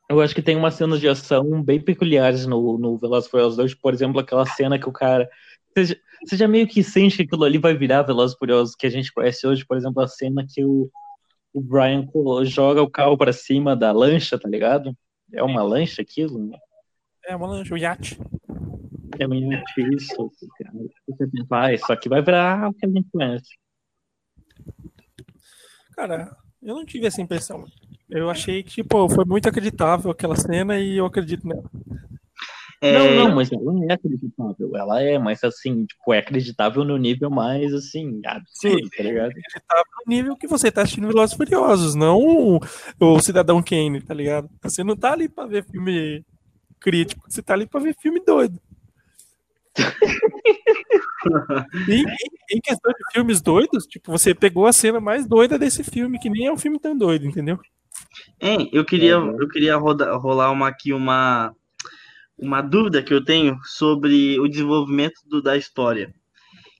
[0.08, 3.56] eu acho que tem umas cenas de ação bem peculiares no, no Velozes e Furiosos
[3.56, 3.74] 2.
[3.74, 5.28] Por exemplo, aquela cena que o cara.
[5.76, 8.86] Você já, você já meio que sente que aquilo ali vai virar Velozes Furiosos que
[8.86, 9.66] a gente conhece hoje.
[9.66, 10.90] Por exemplo, a cena que o,
[11.52, 12.08] o Brian
[12.44, 14.96] joga o carro pra cima da lancha, tá ligado?
[15.34, 16.50] É uma lancha aquilo?
[17.26, 18.18] É uma lancha, um iate.
[19.18, 19.50] É meio
[19.94, 20.32] isso.
[20.58, 20.72] cara.
[21.08, 23.48] Você pensa, ah, isso aqui vai virar o que a gente conhece.
[25.94, 27.66] Cara, eu não tive essa impressão.
[28.08, 31.70] Eu achei que, tipo, foi muito acreditável aquela cena e eu acredito nela.
[32.86, 34.76] É, Não, não, mas ela é acreditável.
[34.76, 39.30] Ela é, mas assim, tipo, é acreditável no nível mais, assim, absurdo, tá ligado?
[39.30, 42.60] Acreditável no nível que você tá assistindo Velozes Furiosos, não o,
[43.00, 44.48] o Cidadão Kane, tá ligado?
[44.62, 46.24] Você não tá ali pra ver filme
[46.80, 48.60] crítico, você tá ali pra ver filme doido.
[51.88, 52.04] Em,
[52.56, 56.30] em questão de filmes doidos, tipo, você pegou a cena mais doida desse filme, que
[56.30, 57.58] nem é um filme tão doido, entendeu?
[58.40, 61.52] Hein, eu queria, eu queria roda- rolar uma, aqui uma,
[62.38, 66.14] uma dúvida que eu tenho sobre o desenvolvimento do- da história.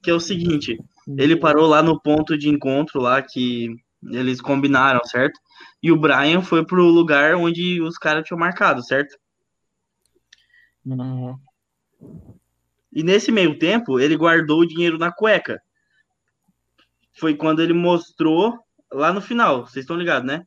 [0.03, 0.79] Que é o seguinte,
[1.17, 5.41] ele parou lá no ponto de encontro lá que eles combinaram, certo?
[5.83, 9.17] E o Brian foi pro lugar onde os caras tinham marcado, certo?
[10.85, 11.39] Uhum.
[12.93, 15.61] E nesse meio tempo, ele guardou o dinheiro na cueca.
[17.15, 18.59] Foi quando ele mostrou
[18.93, 19.67] lá no final.
[19.67, 20.47] Vocês estão ligados, né?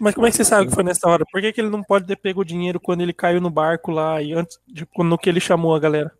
[0.00, 1.24] Mas como é que você sabe que foi nessa hora?
[1.30, 3.90] Por que, que ele não pode ter pego o dinheiro quando ele caiu no barco
[3.90, 6.10] lá e antes de quando que ele chamou a galera?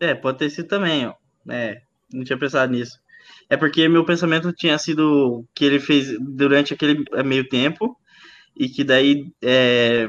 [0.00, 1.14] É, pode ter sido também, ó.
[1.48, 1.80] É,
[2.12, 2.98] não tinha pensado nisso.
[3.48, 7.96] É porque meu pensamento tinha sido que ele fez durante aquele meio tempo
[8.56, 10.08] e que daí, é,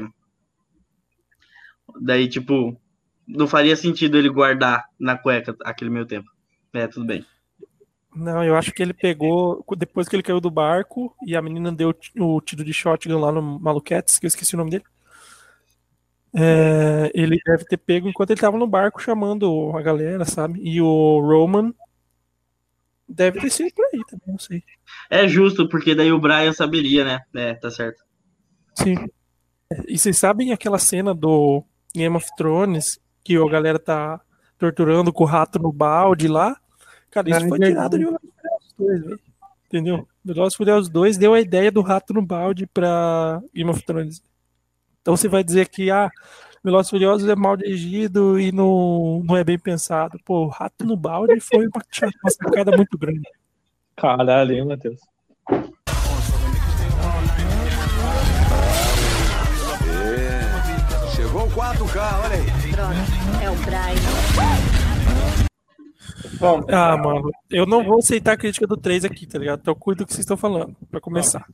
[2.00, 2.78] daí tipo,
[3.26, 6.28] não faria sentido ele guardar na cueca aquele meio tempo.
[6.72, 7.24] É, tudo bem.
[8.14, 11.70] Não, eu acho que ele pegou depois que ele caiu do barco e a menina
[11.70, 14.84] deu o tiro de shotgun lá no Maluquetes, que eu esqueci o nome dele.
[16.32, 20.60] É, ele deve ter pego enquanto ele tava no barco chamando a galera, sabe?
[20.62, 21.72] E o Roman
[23.08, 24.62] deve ter sido por aí também, não sei.
[25.08, 27.20] É justo, porque daí o Brian saberia, né?
[27.34, 28.02] É, tá certo.
[28.76, 28.94] Sim.
[29.86, 34.20] E vocês sabem aquela cena do Game of Thrones que a galera tá
[34.58, 36.59] torturando com o rato no balde lá?
[37.10, 39.20] Cara, isso foi tirado de Velozes Furiosos 2, velho.
[39.66, 40.08] Entendeu?
[40.24, 44.22] Velozes Furiosos 2 deu a ideia do rato no balde pra Game of Thrones.
[45.02, 46.10] Então você vai dizer que, ah,
[46.62, 50.18] Velozes Furiosos é mal dirigido e não, não é bem pensado.
[50.24, 51.82] Pô, o rato no balde foi uma,
[52.22, 53.28] uma sacada muito grande.
[53.96, 55.00] Caralho, hein, Matheus?
[59.92, 61.10] É.
[61.14, 62.72] Chegou o 4K, olha aí.
[62.72, 64.79] Pronto, é o Brian.
[66.38, 69.60] Bom, Ah, mano, eu não vou aceitar a crítica do 3 aqui, tá ligado?
[69.60, 71.46] Então cuido do que vocês estão falando, pra começar.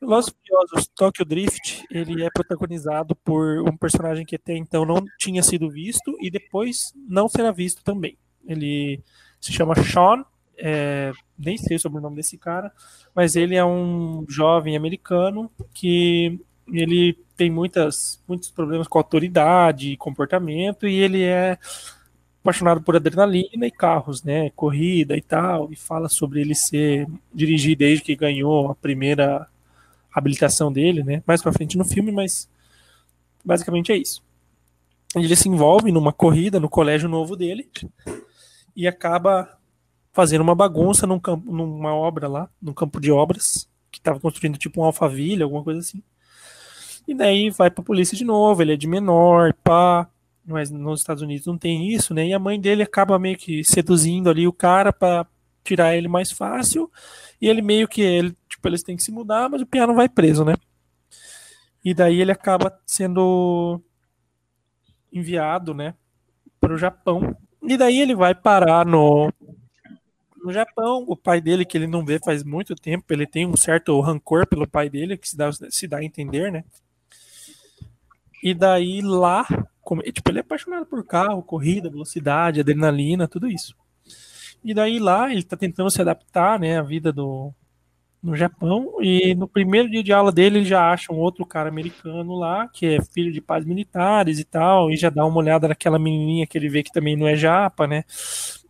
[0.00, 5.42] E Furiosos Tokyo Drift, ele é protagonizado por um personagem que até então não tinha
[5.42, 8.16] sido visto e depois não será visto também.
[8.46, 9.02] Ele
[9.38, 10.24] se chama Sean,
[10.56, 12.72] é, nem sei o sobrenome desse cara,
[13.14, 16.40] mas ele é um jovem americano que
[16.72, 21.58] ele tem muitas, muitos problemas com autoridade e comportamento e ele é
[22.48, 24.50] apaixonado por adrenalina e carros, né?
[24.56, 29.46] Corrida e tal, e fala sobre ele ser dirigir desde que ganhou a primeira
[30.12, 31.22] habilitação dele, né?
[31.26, 32.48] Mais pra frente no filme, mas
[33.44, 34.22] basicamente é isso.
[35.14, 37.68] Ele se envolve numa corrida no colégio novo dele
[38.74, 39.58] e acaba
[40.12, 44.58] fazendo uma bagunça num campo, numa obra lá, num campo de obras, que estava construindo
[44.58, 46.02] tipo um alfaville, alguma coisa assim.
[47.06, 50.08] E daí vai pra polícia de novo, ele é de menor, pá,
[50.48, 52.26] mas nos Estados Unidos não tem isso, né?
[52.26, 55.26] E a mãe dele acaba meio que seduzindo ali o cara para
[55.62, 56.90] tirar ele mais fácil.
[57.40, 60.08] E ele meio que ele, tipo, eles têm que se mudar, mas o piano vai
[60.08, 60.54] preso, né?
[61.84, 63.80] E daí ele acaba sendo
[65.12, 65.94] enviado, né,
[66.60, 67.36] para o Japão.
[67.62, 69.32] E daí ele vai parar no
[70.42, 73.56] no Japão, o pai dele, que ele não vê faz muito tempo, ele tem um
[73.56, 76.64] certo rancor pelo pai dele, que se dá, se dá a entender, né?
[78.42, 79.46] E daí lá,
[79.88, 83.74] como, tipo, ele é apaixonado por carro, corrida, velocidade, adrenalina, tudo isso.
[84.62, 87.54] E daí lá ele tá tentando se adaptar, né, à vida do
[88.22, 91.70] no Japão e no primeiro dia de aula dele ele já acha um outro cara
[91.70, 95.68] americano lá, que é filho de pais militares e tal, e já dá uma olhada
[95.68, 98.04] naquela menininha que ele vê que também não é japa, né?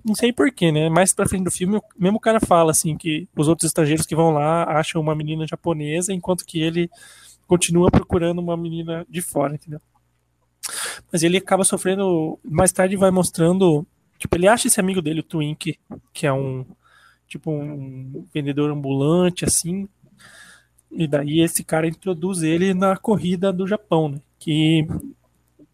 [0.04, 0.88] Não sei porquê, né?
[0.88, 4.14] Mais pra frente do filme, o mesmo cara fala assim que os outros estrangeiros que
[4.14, 6.88] vão lá acham uma menina japonesa, enquanto que ele
[7.48, 9.80] continua procurando uma menina de fora, entendeu?
[11.12, 12.38] Mas ele acaba sofrendo.
[12.44, 13.86] Mais tarde vai mostrando.
[14.18, 15.78] Tipo, ele acha esse amigo dele, o Twink,
[16.12, 16.64] que é um.
[17.26, 19.88] Tipo, um vendedor ambulante, assim.
[20.90, 24.20] E daí esse cara introduz ele na corrida do Japão, né?
[24.38, 24.86] Que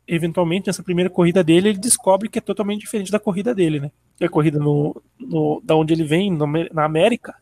[0.06, 3.90] eventualmente nessa primeira corrida dele ele descobre que é totalmente diferente da corrida dele, né?
[4.16, 7.34] Que a corrida no, no da onde ele vem, no, na América,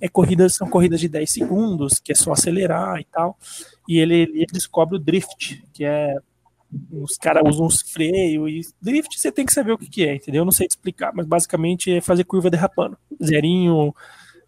[0.00, 3.38] é corridas são corridas de 10 segundos, que é só acelerar e tal.
[3.88, 6.16] E ele, ele descobre o drift, que é
[6.90, 10.14] os caras usam uns freios e drift você tem que saber o que, que é,
[10.14, 10.40] entendeu?
[10.40, 12.96] Eu não sei explicar, mas basicamente é fazer curva derrapando.
[13.22, 13.94] Zerinho,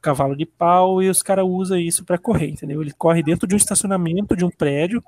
[0.00, 2.82] cavalo de pau e os caras usam isso para correr, entendeu?
[2.82, 5.02] Ele corre dentro de um estacionamento de um prédio.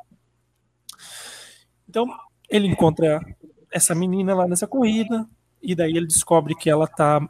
[1.88, 2.06] Então,
[2.50, 3.20] ele encontra
[3.70, 5.26] essa menina lá nessa corrida
[5.62, 7.20] e daí ele descobre que ela tá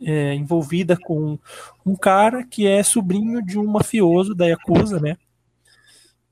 [0.00, 1.38] é, envolvida com
[1.84, 5.16] um cara que é sobrinho de um mafioso da Yakuza, né?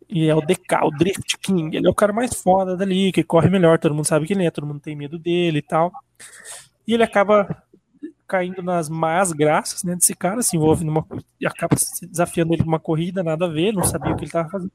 [0.08, 1.76] E é o DK, o Drift King.
[1.76, 4.46] Ele é o cara mais foda dali, que corre melhor, todo mundo sabe quem ele
[4.46, 5.92] é, todo mundo tem medo dele e tal.
[6.86, 7.62] E ele acaba
[8.26, 11.06] caindo nas más graças, né, desse cara, se envolve numa
[11.40, 14.48] e acaba desafiando ele numa corrida, nada a ver, não sabia o que ele tava
[14.48, 14.72] fazendo.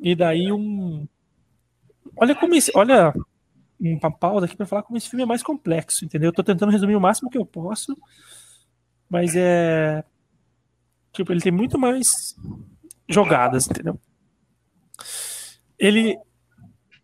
[0.00, 1.06] E daí um
[2.16, 3.12] Olha como esse, olha
[3.78, 6.28] uma pausa aqui para falar como esse filme é mais complexo, entendeu?
[6.28, 7.96] Eu tô tentando resumir o máximo que eu posso,
[9.08, 10.02] mas é
[11.12, 12.36] tipo, ele tem muito mais
[13.08, 13.98] jogadas, entendeu?
[15.78, 16.18] Ele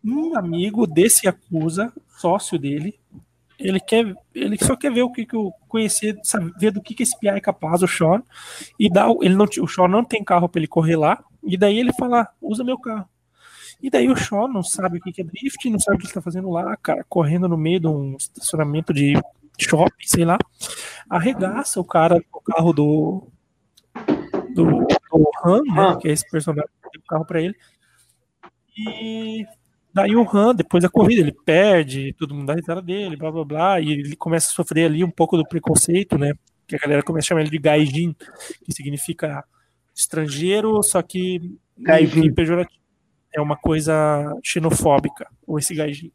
[0.03, 2.99] um amigo desse acusa, sócio dele,
[3.57, 7.03] ele quer, ele só quer ver o que, que eu conhecer, saber do que, que
[7.03, 8.21] esse piá é capaz, o Sean,
[8.77, 11.79] e dá, ele não, o Sean não tem carro para ele correr lá, e daí
[11.79, 13.07] ele fala, usa meu carro.
[13.81, 16.13] E daí o Sean não sabe o que é drift, não sabe o que ele
[16.13, 19.13] tá fazendo lá, cara, correndo no meio de um estacionamento de
[19.59, 20.37] shopping, sei lá,
[21.09, 23.27] arregaça o cara o carro do
[24.53, 27.55] do, do Han, né, que é esse personagem que tem o carro para ele.
[28.77, 29.45] E
[29.93, 33.45] daí o Han, depois da corrida, ele perde, todo mundo dá risada dele, blá blá
[33.45, 36.33] blá, e ele começa a sofrer ali um pouco do preconceito, né?
[36.67, 38.15] Que a galera começa a chamar ele de gaijin,
[38.63, 39.43] que significa
[39.93, 41.57] estrangeiro, só que
[42.35, 42.81] pejorativo.
[43.35, 46.11] É uma coisa xenofóbica, ou esse gaijin.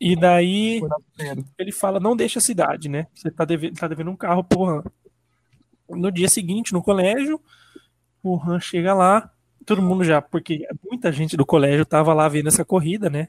[0.00, 0.80] E daí
[1.58, 3.06] ele fala, não deixa a cidade, né?
[3.12, 4.82] Você tá devendo, tá devendo um carro pro Han.
[5.88, 7.40] No dia seguinte, no colégio,
[8.22, 9.30] o Han chega lá,
[9.64, 13.28] todo mundo já, porque muita gente do colégio tava lá vendo essa corrida, né?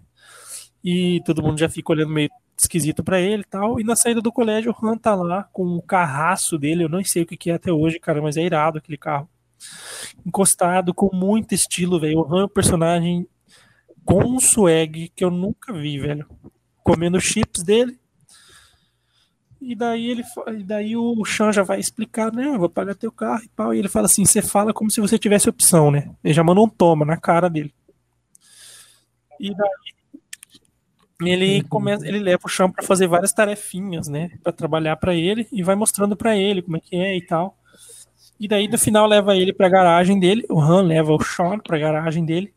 [0.83, 3.79] E todo mundo já fica olhando meio esquisito para ele e tal.
[3.79, 7.03] E na saída do colégio, o Han tá lá com o carraço dele, eu não
[7.03, 9.29] sei o que, é até hoje, cara, mas é irado aquele carro.
[10.25, 12.19] Encostado, com muito estilo, velho.
[12.19, 13.27] O Han é um personagem
[14.05, 16.25] com um swag que eu nunca vi, velho.
[16.83, 17.99] Comendo chips dele,
[19.61, 20.23] e daí ele
[20.57, 22.47] e daí o Chan já vai explicar, né?
[22.47, 23.73] Eu vou pagar teu carro e pau.
[23.73, 26.09] E ele fala assim: você fala como se você tivesse opção, né?
[26.23, 27.73] Ele já manda um toma na cara dele.
[29.39, 29.69] E daí
[31.21, 34.31] ele começa, ele leva o Chan para fazer várias tarefinhas, né?
[34.41, 37.57] Para trabalhar para ele e vai mostrando para ele como é que é e tal.
[38.39, 40.45] E daí no final leva ele para a garagem dele.
[40.49, 42.53] O Han leva o Sean para a garagem dele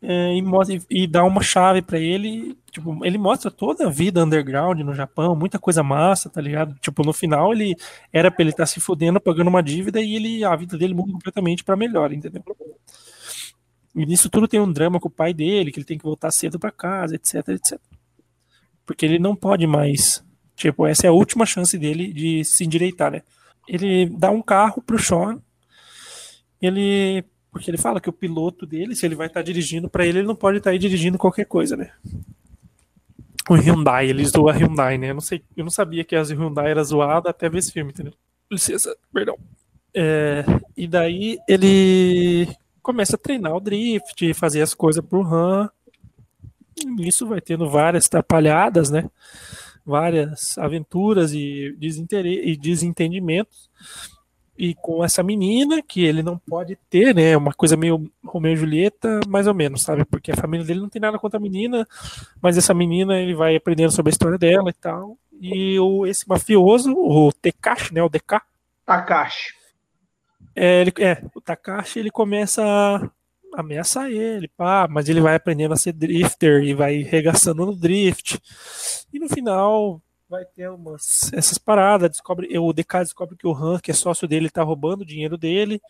[0.00, 2.56] é, e, e, dá uma chave para ele.
[2.70, 6.74] Tipo, ele mostra toda a vida underground no Japão, muita coisa massa, tá ligado?
[6.80, 7.74] Tipo, no final ele
[8.12, 10.94] era pra ele estar tá se fudendo, pagando uma dívida e ele a vida dele
[10.94, 12.42] muda completamente para melhor, entendeu?
[13.94, 16.30] E nisso tudo tem um drama com o pai dele, que ele tem que voltar
[16.30, 17.80] cedo para casa, etc, etc.
[18.86, 20.24] Porque ele não pode mais.
[20.54, 23.22] Tipo, essa é a última chance dele de se endireitar, né?
[23.68, 25.40] Ele dá um carro pro Sean.
[26.62, 30.06] Ele porque ele fala que o piloto dele, se ele vai estar tá dirigindo, para
[30.06, 31.92] ele, ele não pode estar tá aí dirigindo qualquer coisa, né?
[33.48, 35.10] O Hyundai, ele zoa a Hyundai, né?
[35.10, 37.90] Eu não, sei, eu não sabia que a Hyundai era zoada até ver esse filme,
[37.90, 38.12] entendeu?
[38.50, 39.38] Licença, perdão.
[39.94, 40.44] É,
[40.76, 42.46] e daí ele
[42.82, 45.70] começa a treinar o drift, fazer as coisas pro Han.
[47.00, 49.10] Isso vai tendo várias atrapalhadas, né?
[49.84, 53.70] Várias aventuras e, e desentendimentos.
[54.58, 57.36] E com essa menina, que ele não pode ter, né?
[57.36, 60.04] Uma coisa meio Romeu e Julieta, mais ou menos, sabe?
[60.04, 61.86] Porque a família dele não tem nada contra a menina,
[62.42, 65.16] mas essa menina ele vai aprendendo sobre a história dela e tal.
[65.40, 68.02] E o, esse mafioso, o Tekashi, né?
[68.02, 68.40] O DK.
[68.84, 69.54] Takashi.
[70.56, 72.64] É, ele, é, o Takashi ele começa
[73.54, 77.76] a ameaçar ele, pá, mas ele vai aprendendo a ser drifter e vai regaçando no
[77.76, 78.40] drift.
[79.12, 83.78] E no final vai ter umas essas paradas, descobre, o DK descobre que o Han,
[83.78, 85.80] que é sócio dele, tá roubando o dinheiro dele.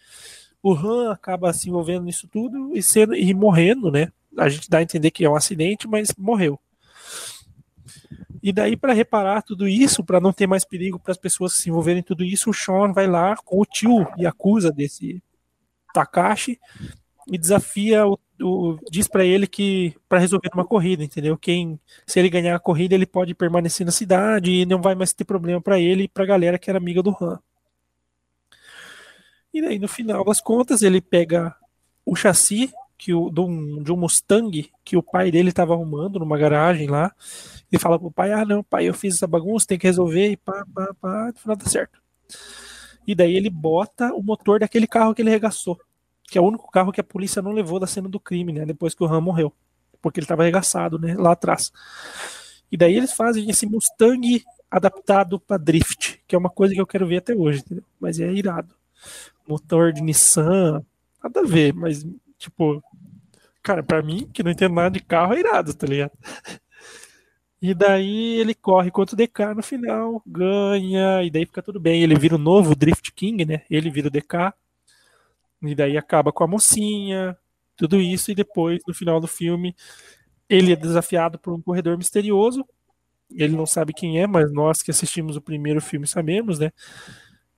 [0.63, 4.13] O Han acaba se envolvendo nisso tudo e sendo e morrendo, né?
[4.37, 6.59] A gente dá a entender que é um acidente, mas morreu.
[8.43, 11.69] E daí para reparar tudo isso, para não ter mais perigo para as pessoas se
[11.69, 15.23] envolverem em tudo isso, o Sean vai lá com o tio e acusa desse
[15.93, 16.59] Takashi
[17.27, 21.37] e desafia o, o diz para ele que para resolver uma corrida, entendeu?
[21.37, 25.13] Quem se ele ganhar a corrida, ele pode permanecer na cidade e não vai mais
[25.13, 27.39] ter problema para ele e para a galera que era amiga do Han.
[29.53, 31.55] E daí no final das contas, ele pega
[32.05, 36.19] o chassi que o, de, um, de um Mustang que o pai dele estava arrumando
[36.19, 37.15] numa garagem lá.
[37.71, 40.31] E fala pro pai: Ah, não, pai, eu fiz essa bagunça, tem que resolver.
[40.31, 42.01] E pá, pá, pá, no final dá certo.
[43.07, 45.79] E daí ele bota o motor daquele carro que ele regaçou
[46.29, 48.67] que é o único carro que a polícia não levou da cena do crime, né?
[48.67, 49.53] Depois que o Ram morreu,
[50.01, 51.15] porque ele estava arregaçado, né?
[51.17, 51.73] Lá atrás.
[52.71, 56.87] E daí eles fazem esse Mustang adaptado para drift, que é uma coisa que eu
[56.87, 57.85] quero ver até hoje, entendeu?
[57.99, 58.75] Mas é irado.
[59.49, 60.85] Motor de Nissan,
[61.23, 62.07] nada a ver, mas
[62.39, 62.83] tipo,
[63.63, 66.13] cara, para mim que não entendo nada de carro é irado, tá ligado?
[67.61, 72.05] E daí ele corre contra o DK no final, ganha, e daí fica tudo bem.
[72.05, 73.63] Ele vira o novo Drift King, né?
[73.69, 74.55] Ele vira o DK.
[75.63, 77.37] E daí acaba com a mocinha,
[77.77, 79.75] tudo isso, e depois, no final do filme,
[80.49, 82.65] ele é desafiado por um corredor misterioso.
[83.31, 86.73] Ele não sabe quem é, mas nós que assistimos o primeiro filme sabemos, né?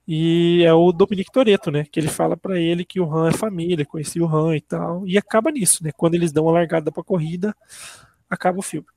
[0.07, 1.85] E é o Dominique Toretto, né?
[1.89, 5.07] Que ele fala para ele que o Han é família, conhecia o Han e tal.
[5.07, 5.91] E acaba nisso, né?
[5.95, 7.55] Quando eles dão a largada pra corrida,
[8.29, 8.87] acaba o filme.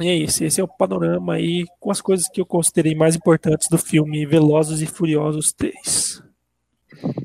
[0.00, 3.14] E é isso, esse é o panorama aí com as coisas que eu considerei mais
[3.14, 6.33] importantes do filme Velozes e Furiosos 3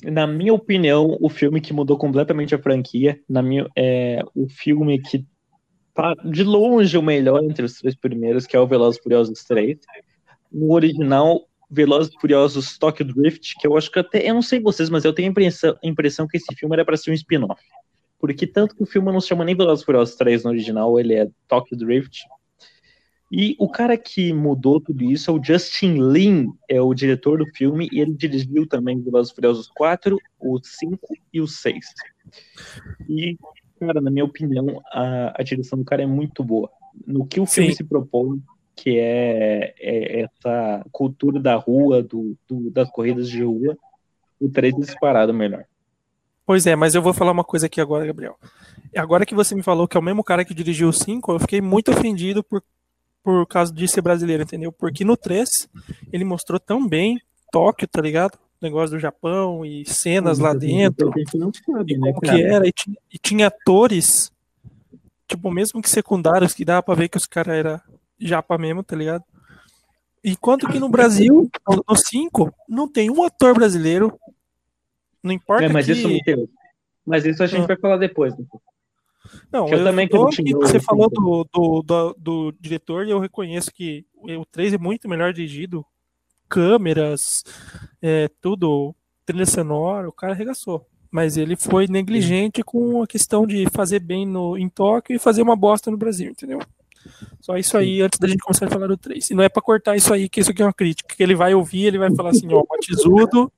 [0.03, 4.99] na minha opinião, o filme que mudou completamente a franquia, na minha, é o filme
[5.01, 5.26] que
[5.93, 9.78] tá de longe o melhor entre os três primeiros, que é o Velozes Furiosos 3.
[10.51, 14.89] No original, Velozes Furiosos Tokyo Drift, que eu acho que até, eu não sei vocês,
[14.89, 17.61] mas eu tenho a impressão, a impressão que esse filme era para ser um spin-off.
[18.20, 21.13] Porque tanto que o filme não se chama nem Velozes Furiosos 3 no original, ele
[21.13, 22.24] é Tokyo Drift,
[23.32, 27.46] e o cara que mudou tudo isso é o Justin Lin, é o diretor do
[27.46, 30.98] filme, e ele dirigiu também Velozes Furiosos 4, o 5
[31.32, 31.86] e o 6.
[33.08, 33.38] E,
[33.80, 36.72] cara, na minha opinião, a, a direção do cara é muito boa.
[37.06, 37.78] No que o filme Sim.
[37.78, 38.42] se propõe,
[38.76, 43.78] que é, é, essa cultura da rua, do, do, das corridas de rua,
[44.40, 45.66] o 3 é disparado melhor.
[46.48, 48.36] Pois é, mas eu vou falar uma coisa aqui agora, Gabriel.
[48.96, 51.40] Agora que você me falou que é o mesmo cara que dirigiu o 5, eu
[51.40, 52.64] fiquei muito ofendido por
[53.24, 54.72] por causa de ser brasileiro, entendeu?
[54.72, 55.70] Porque no 3
[56.11, 57.20] ele mostrou tão bem
[57.51, 58.38] Tóquio, tá ligado?
[58.61, 61.11] negócio do Japão e cenas lá dentro.
[61.65, 62.67] Sabe, né, como que era.
[62.67, 64.32] E tinha, e tinha, atores,
[65.28, 67.82] tipo, mesmo que secundários, que dava pra ver que os caras eram
[68.20, 69.24] japa mesmo, tá ligado?
[70.24, 71.49] Enquanto que no Brasil,
[71.88, 74.20] no 5, não tem um ator brasileiro.
[75.24, 75.65] Não importa.
[75.65, 75.93] É, mas, que...
[75.93, 76.09] isso,
[77.05, 77.67] mas isso a gente ah.
[77.67, 78.38] vai falar depois.
[78.38, 78.45] Né?
[79.51, 80.17] Não, eu, eu também que
[80.55, 85.09] você falou do, do, do, do, diretor e eu reconheço que o 3 é muito
[85.09, 85.86] melhor dirigido.
[86.47, 87.43] Câmeras,
[88.01, 88.95] é, tudo,
[89.26, 90.86] trilha sonora, o cara arregaçou.
[91.11, 95.41] Mas ele foi negligente com a questão de fazer bem no, em Tóquio e fazer
[95.41, 96.59] uma bosta no Brasil, entendeu?
[97.39, 99.30] Só isso aí antes da gente começar a falar do 3.
[99.30, 101.15] E não é para cortar isso aí, que isso aqui é uma crítica.
[101.15, 103.51] Que ele vai ouvir, ele vai falar assim, ó, Matizudo,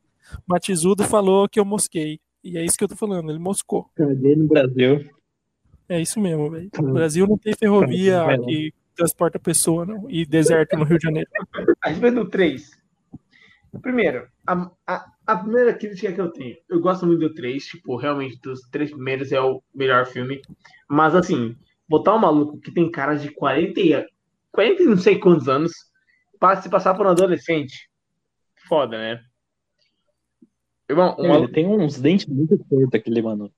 [0.47, 2.19] Matizudo falou que eu mosquei.
[2.43, 3.87] E é isso que eu tô falando, ele moscou.
[3.95, 5.05] Cadê no Brasil?
[5.91, 6.69] É isso mesmo, velho.
[6.79, 10.09] O Brasil não tem ferrovia que transporta pessoa, não.
[10.09, 11.29] E deserto no Rio de Janeiro.
[11.83, 12.71] A respeito do 3.
[13.81, 16.55] Primeiro, a, a, a, primeira crítica que eu tenho.
[16.69, 20.41] Eu gosto muito do 3, tipo, realmente, dos três primeiros é o melhor filme.
[20.89, 21.57] Mas, assim,
[21.89, 24.07] botar um maluco que tem cara de 40,
[24.53, 25.73] 40 não sei quantos anos
[26.39, 27.89] para se passar por um adolescente.
[28.65, 29.21] Foda, né?
[30.89, 33.51] Irmão, um Ele tem uns dentes muito tortos, aquele mano.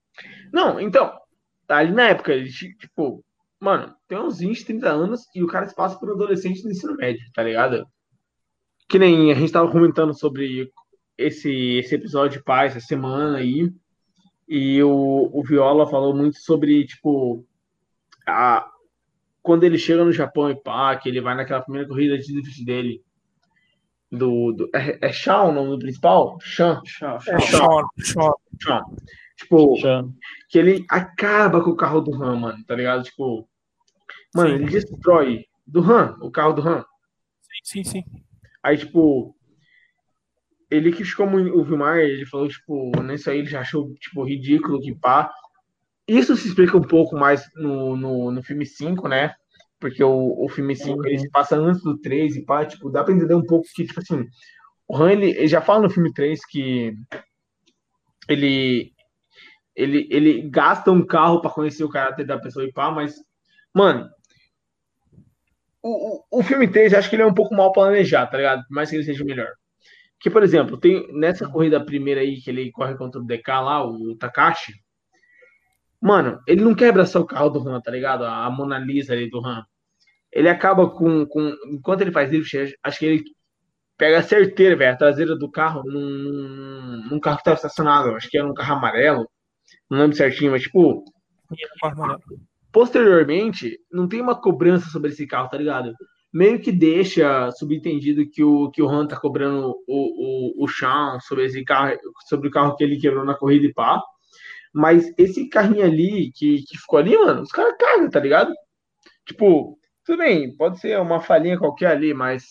[0.52, 1.20] Não, então,
[1.68, 3.24] ali na época, ele, tipo,
[3.60, 6.70] mano, tem uns 20, 30 anos e o cara se passa por um adolescente do
[6.70, 7.86] ensino médio, tá ligado?
[8.90, 10.70] Que nem a gente tava comentando sobre
[11.18, 13.72] esse, esse episódio de paz essa semana aí.
[14.48, 17.46] E o, o Viola falou muito sobre, tipo,
[18.28, 18.70] a,
[19.42, 22.66] quando ele chega no Japão e pá, que ele vai naquela primeira corrida de drift
[22.66, 23.02] dele.
[24.12, 26.38] Do, do, é, é Shawn o nome do principal?
[26.42, 26.46] É.
[26.46, 26.82] Sean,
[28.58, 28.82] Sean.
[29.38, 30.04] Tipo, Já.
[30.50, 33.04] que ele acaba com o carro do Han, mano, tá ligado?
[33.04, 33.48] Tipo,
[34.34, 34.56] mano, Sim.
[34.56, 36.86] ele destrói do Han, o carro do Han.
[37.64, 38.04] Sim, sim, sim.
[38.62, 39.36] Aí, tipo,
[40.70, 44.24] ele que ficou muito, o Vilmar, ele falou, tipo, nisso aí ele já achou, tipo,
[44.24, 45.32] ridículo que pá.
[46.08, 49.34] Isso se explica um pouco mais no, no, no filme 5, né?
[49.80, 53.04] Porque o, o filme 5 ele se passa antes do 3 e pá, tipo, dá
[53.04, 54.26] pra entender um pouco que, tipo assim,
[54.88, 56.94] o Han, ele, ele já fala no filme 3 que
[58.28, 58.93] ele,
[59.76, 63.16] ele, ele gasta um carro pra conhecer o caráter da pessoa e pá, mas,
[63.74, 64.10] mano,
[65.82, 68.38] o, o, o filme 3, eu acho que ele é um pouco mal planejado, tá
[68.38, 68.64] ligado?
[68.68, 69.52] Por mais que ele seja melhor.
[70.20, 73.86] Que, por exemplo, tem nessa corrida primeira aí que ele corre contra o DK lá,
[73.86, 74.74] o Takashi.
[76.02, 78.26] Mano, ele não quebra só o carro do Han, tá ligado?
[78.26, 79.66] A Mona Lisa ali do Han.
[80.32, 81.26] Ele acaba com.
[81.26, 83.24] com enquanto ele faz drift, acho que ele
[83.98, 88.16] pega a certeira, velho, a traseira do carro num, num carro que tava estacionado.
[88.16, 89.30] Acho que era um carro amarelo.
[89.90, 91.04] Não lembro certinho, mas tipo,
[92.72, 95.94] posteriormente, não tem uma cobrança sobre esse carro, tá ligado?
[96.34, 101.20] Meio que deixa subentendido que o, que o Han tá cobrando o, o, o Sean
[101.22, 101.96] sobre esse carro,
[102.28, 104.02] sobre o carro que ele quebrou na corrida e pá.
[104.74, 108.52] Mas esse carrinho ali, que, que ficou ali, mano, os caras cagam, tá ligado?
[109.26, 112.44] Tipo, tudo bem, pode ser uma falhinha qualquer ali, mas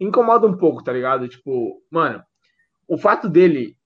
[0.00, 1.28] incomoda um pouco, tá ligado?
[1.28, 2.20] Tipo, mano,
[2.88, 3.76] o fato dele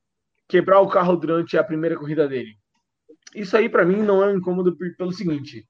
[0.48, 2.56] quebrar o carro durante a primeira corrida dele,
[3.34, 5.66] isso aí pra mim não é um incômodo pelo seguinte.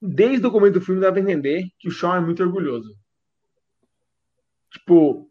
[0.00, 2.94] Desde o começo do filme dá pra entender que o Sean é muito orgulhoso.
[4.70, 5.30] Tipo,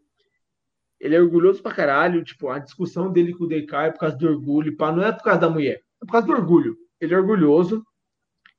[0.98, 4.16] ele é orgulhoso pra caralho, tipo, a discussão dele com o DK é por causa
[4.16, 6.76] do orgulho, pá, não é por causa da mulher, é por causa do orgulho.
[7.00, 7.84] Ele é orgulhoso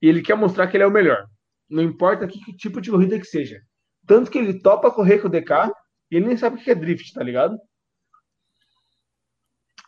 [0.02, 1.28] e ele quer mostrar que ele é o melhor.
[1.70, 3.60] Não importa que, que tipo de corrida que seja.
[4.06, 5.72] Tanto que ele topa correr com o DK
[6.12, 7.58] e ele nem sabe o que é drift, tá ligado?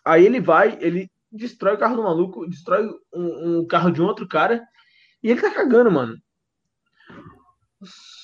[0.05, 4.05] Aí ele vai, ele destrói o carro do maluco, destrói um, um carro de um
[4.05, 4.61] outro cara
[5.23, 6.15] e ele tá cagando, mano.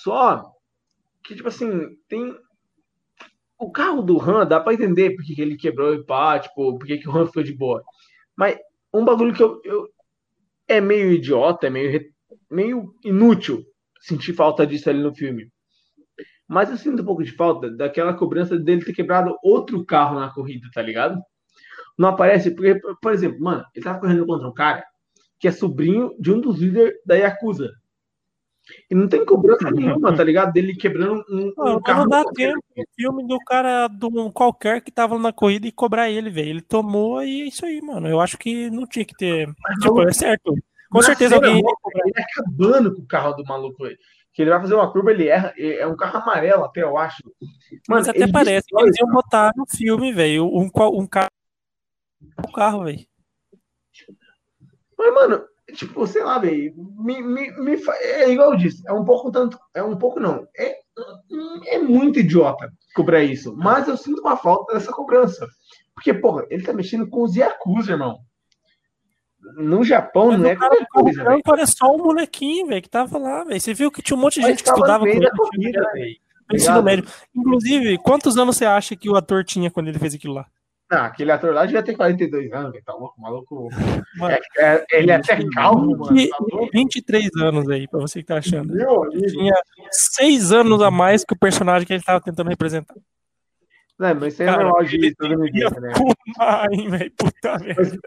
[0.03, 0.53] Só
[1.23, 2.35] que, tipo assim, tem.
[3.57, 6.97] O carro do Han dá pra entender porque que ele quebrou e pá, tipo, porque
[6.97, 7.81] que o Han ficou de boa.
[8.37, 8.57] Mas
[8.93, 9.87] um bagulho que eu, eu-
[10.67, 12.01] é meio idiota, é meio,
[12.51, 13.63] meio inútil
[14.01, 15.49] sentir falta disso ali no filme.
[16.47, 20.33] Mas eu sinto um pouco de falta daquela cobrança dele ter quebrado outro carro na
[20.33, 21.19] corrida, tá ligado?
[21.97, 24.83] Não aparece, porque, por exemplo, mano, ele tava correndo contra um cara
[25.39, 27.71] que é sobrinho de um dos líderes da Yakuza.
[28.89, 30.51] E não tem cobrança nenhuma, tá ligado?
[30.51, 32.01] Dele quebrando um, um Mano, carro.
[32.01, 35.71] não dá tempo o filme do cara do um qualquer que tava na corrida e
[35.71, 36.49] cobrar ele, velho.
[36.49, 38.07] Ele tomou e é isso aí, mano.
[38.07, 39.47] Eu acho que não tinha que ter.
[39.81, 40.55] Tipo, é certo.
[40.89, 41.61] Com certeza alguém.
[41.61, 43.97] mano, Ele é acabando com o carro do maluco aí.
[44.33, 45.53] Que ele vai fazer uma curva, ele erra.
[45.57, 47.23] É um carro amarelo até, eu acho.
[47.87, 50.47] Mas até parece que eles iam botar no filme, velho.
[50.47, 51.29] Um, um carro.
[52.47, 53.05] Um carro, velho.
[54.97, 56.73] Mas, mano, tipo, sei lá, velho.
[56.97, 59.57] Me, me, me É igual eu disse, é um pouco tanto.
[59.73, 60.47] É um pouco não.
[60.57, 60.77] É,
[61.67, 63.55] é muito idiota cobrar isso.
[63.55, 65.47] Mas eu sinto uma falta dessa cobrança.
[65.93, 68.19] Porque, porra, ele tá mexendo com os Yakuza, irmão.
[69.57, 71.41] No Japão Mas não é o cara carro coisa, velho.
[71.45, 73.61] era só um molequinho, velho, que tava lá, velho.
[73.61, 75.91] Você viu que tinha um monte de Mas gente que estudava com ele corrida,
[76.49, 77.05] no ensino médio.
[77.33, 80.47] Inclusive, quantos anos você acha que o ator tinha quando ele fez aquilo lá?
[80.91, 82.83] Ah, aquele ator lá devia ter 42 anos, velho.
[82.83, 83.69] Tá louco, maluco.
[84.17, 86.13] Mano, É, é- ele é até calmo, mano.
[86.15, 86.69] vinte- Tá louco?
[86.71, 88.71] 23 anos aí, pra você que tá achando.
[88.73, 89.25] Meu amigo.
[89.25, 89.55] Tinha
[89.91, 92.95] seis anos a mais que o personagem que ele tava tentando representar.
[93.97, 95.93] Não, mas isso aí é Cara, normal de ele todo mundo, né?
[95.95, 97.11] fumar, hein, velho?
[97.17, 97.99] Puta merda.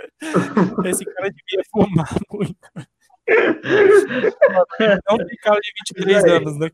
[0.88, 2.56] Esse cara devia fumar muito.
[5.08, 6.70] Não tem cara de 23 anos, né?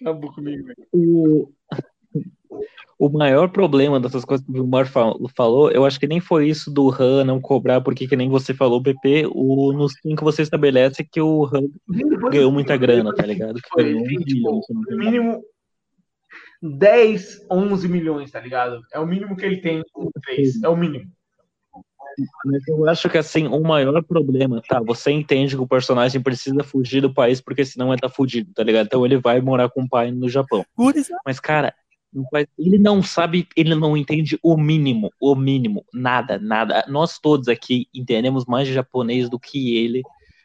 [0.00, 0.86] Acabou comigo, velho.
[0.92, 1.52] O,
[2.98, 6.48] o maior problema dessas coisas que o Vilmar fal- falou, eu acho que nem foi
[6.48, 10.42] isso do Han não cobrar, porque que nem você falou, BP, o, no 5 você
[10.42, 11.68] estabelece que o Han
[12.30, 13.60] ganhou muita grana, tá ligado?
[13.60, 15.42] Que Foi, foi um tem, bilhão, tipo, mínimo
[16.62, 18.80] 10, 11 milhões, tá ligado?
[18.92, 20.62] É o mínimo que ele tem com 3.
[20.62, 21.04] É o mínimo.
[22.44, 24.80] Mas eu acho que assim, o maior problema, tá?
[24.80, 28.62] Você entende que o personagem precisa fugir do país, porque senão ele tá fudido, tá
[28.62, 28.86] ligado?
[28.86, 30.64] Então ele vai morar com o pai no Japão.
[31.26, 31.74] Mas, cara,
[32.14, 36.84] não faz- ele não sabe, ele não entende o mínimo, o mínimo, nada, nada.
[36.88, 40.02] Nós todos aqui entendemos mais de japonês do que ele,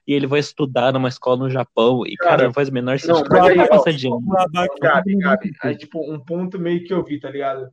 [0.07, 2.97] e ele vai estudar numa escola no Japão, e, cara, Cara, não faz o menor
[3.05, 3.29] não, sentido.
[3.29, 4.21] mas aí, vai ó, passar de ano.
[4.81, 5.51] Gabi, Gabi.
[5.61, 7.69] Aí, tipo, um ponto meio que eu vi, tá ligado?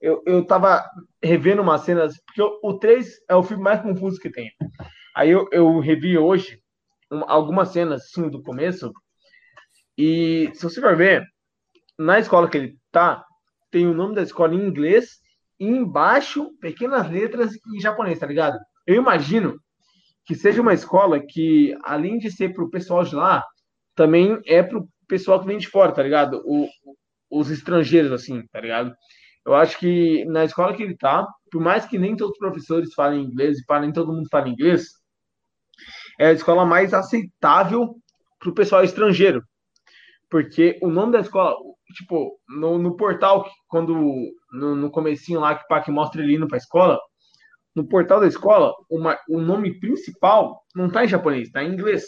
[0.00, 0.84] eu, eu tava
[1.22, 4.52] revendo umas cenas, porque o, o 3 é o filme mais confuso que tem.
[5.16, 6.60] Aí eu, eu revi hoje
[7.10, 8.92] um- algumas cenas, assim, do começo,
[9.98, 11.24] e se você for ver,
[11.98, 13.22] na escola que ele tá,
[13.70, 15.18] tem o nome da escola em inglês
[15.60, 18.58] e embaixo, pequenas letras em japonês, tá ligado?
[18.86, 19.58] Eu imagino
[20.24, 23.44] que seja uma escola que, além de ser pro pessoal de lá,
[23.94, 26.42] também é pro pessoal que vem de fora, tá ligado?
[26.46, 26.68] O-
[27.30, 28.94] os estrangeiros, assim, tá ligado?
[29.44, 32.94] Eu acho que na escola que ele tá, por mais que nem todos os professores
[32.94, 34.86] falem inglês e nem todo mundo fale inglês,
[36.18, 37.94] é a escola mais aceitável
[38.38, 39.42] pro pessoal estrangeiro.
[40.30, 41.54] Porque o nome da escola,
[41.96, 43.94] tipo, no, no portal, quando
[44.52, 46.98] no, no comecinho lá que o Pac mostra ele indo pra escola,
[47.74, 52.04] no portal da escola, uma, o nome principal não tá em japonês, tá em inglês.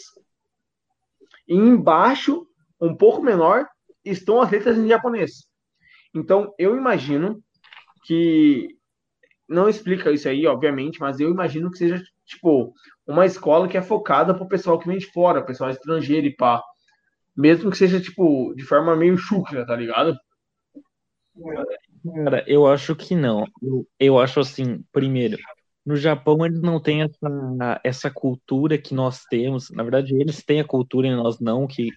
[1.47, 2.45] E embaixo,
[2.79, 3.67] um pouco menor,
[4.03, 5.47] estão as letras em japonês.
[6.13, 7.39] Então, eu imagino
[8.03, 8.67] que
[9.47, 12.73] não explica isso aí, obviamente, mas eu imagino que seja tipo
[13.05, 16.61] uma escola que é focada pro pessoal que vem de fora, pessoal estrangeiro e pá.
[17.39, 20.13] Mesmo que seja tipo de forma meio chucra, tá ligado?
[22.25, 23.45] Cara, eu acho que não.
[23.97, 25.37] Eu, acho assim, primeiro,
[25.85, 29.69] no Japão eles não têm essa, essa cultura que nós temos.
[29.71, 31.89] Na verdade, eles têm a cultura e nós não, que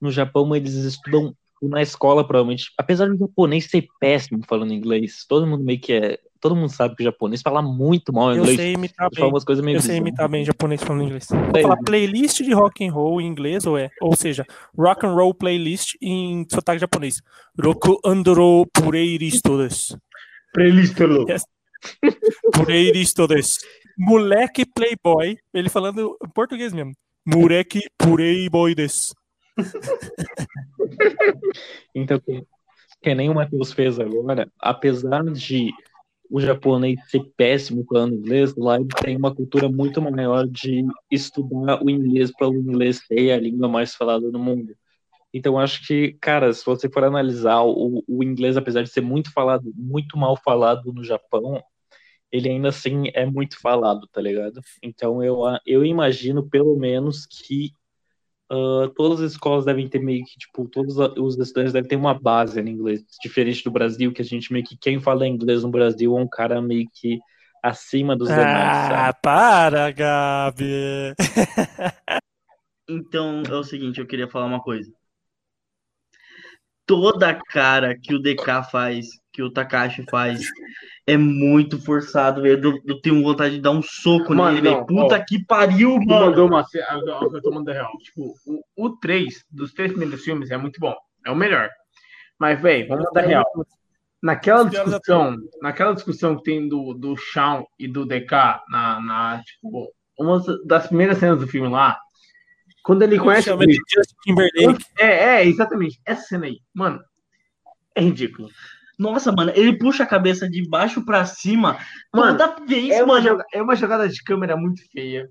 [0.00, 1.32] no Japão eles estudam
[1.62, 2.72] na escola, provavelmente.
[2.78, 6.18] Apesar do japonês ser péssimo falando inglês, todo mundo meio que é.
[6.40, 8.56] Todo mundo sabe que o japonês fala muito mal Eu inglês.
[8.56, 9.24] sei imitar bem.
[9.24, 11.26] umas coisas meio Eu sei imitar bem japonês falando inglês.
[11.28, 13.90] Vou falar playlist de rock and roll em inglês, ou é?
[14.00, 14.46] Ou seja,
[14.78, 17.20] rock and roll playlist em sotaque japonês.
[17.60, 19.98] Roku andro pureiristo desu.
[20.54, 21.32] Playlist, louco.
[22.52, 23.58] Pureiristo desu.
[23.98, 25.36] Moleque playboy.
[25.52, 26.92] Ele falando em português mesmo.
[27.26, 28.76] Moleque playboy.
[31.94, 35.72] Então, que, nem o Matheus fez agora, apesar de
[36.30, 41.82] o japonês ser péssimo falando inglês, lá ele tem uma cultura muito maior de estudar
[41.82, 44.74] o inglês pelo inglês ser a língua mais falada no mundo.
[45.32, 49.32] Então, acho que, cara, se você for analisar o, o inglês, apesar de ser muito
[49.32, 51.62] falado, muito mal falado no Japão,
[52.30, 54.60] ele ainda assim é muito falado, tá ligado?
[54.82, 57.72] Então, eu, eu imagino, pelo menos, que
[58.50, 62.14] ah, todas as escolas devem ter meio que, tipo, todos os estudantes devem ter uma
[62.18, 65.70] base em inglês, diferente do Brasil, que a gente meio que, quem fala inglês no
[65.70, 67.18] Brasil é um cara meio que
[67.62, 69.18] acima dos demais, Ah, sabe?
[69.22, 71.14] para, Gabi.
[72.88, 74.90] Então é o seguinte, eu queria falar uma coisa.
[76.86, 80.40] Toda a cara que o DK faz, que o Takashi faz,
[81.08, 82.62] é muito forçado, velho.
[82.62, 84.84] Eu, eu tenho vontade de dar um soco Mano, nele, velho.
[84.84, 85.24] Puta ó.
[85.26, 86.26] que pariu, mano.
[86.26, 86.66] mandou uma
[87.32, 87.90] eu tô mandando real.
[88.02, 90.94] Tipo, o, o 3 dos três primeiros filmes é muito bom.
[91.24, 91.70] É o melhor.
[92.38, 93.44] Mas, velho, vamos mandar real.
[94.22, 99.90] Naquela discussão, naquela discussão que tem do, do Shawn e do DK na, na, tipo,
[100.18, 101.98] uma das primeiras cenas do filme lá,
[102.82, 104.84] quando ele conhece o Chama de Chris, Justin Timberlake.
[104.98, 107.00] é, é, exatamente, essa cena aí, mano,
[107.94, 108.50] é ridículo.
[108.98, 111.78] Nossa, mano, ele puxa a cabeça de baixo pra cima
[112.12, 113.26] Mano, toda vez, É uma, mano.
[113.28, 115.28] joga- é uma jogada de câmera muito feia.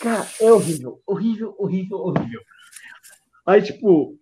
[0.00, 2.40] Cara, é horrível, horrível, horrível, horrível.
[3.46, 4.18] Aí, tipo,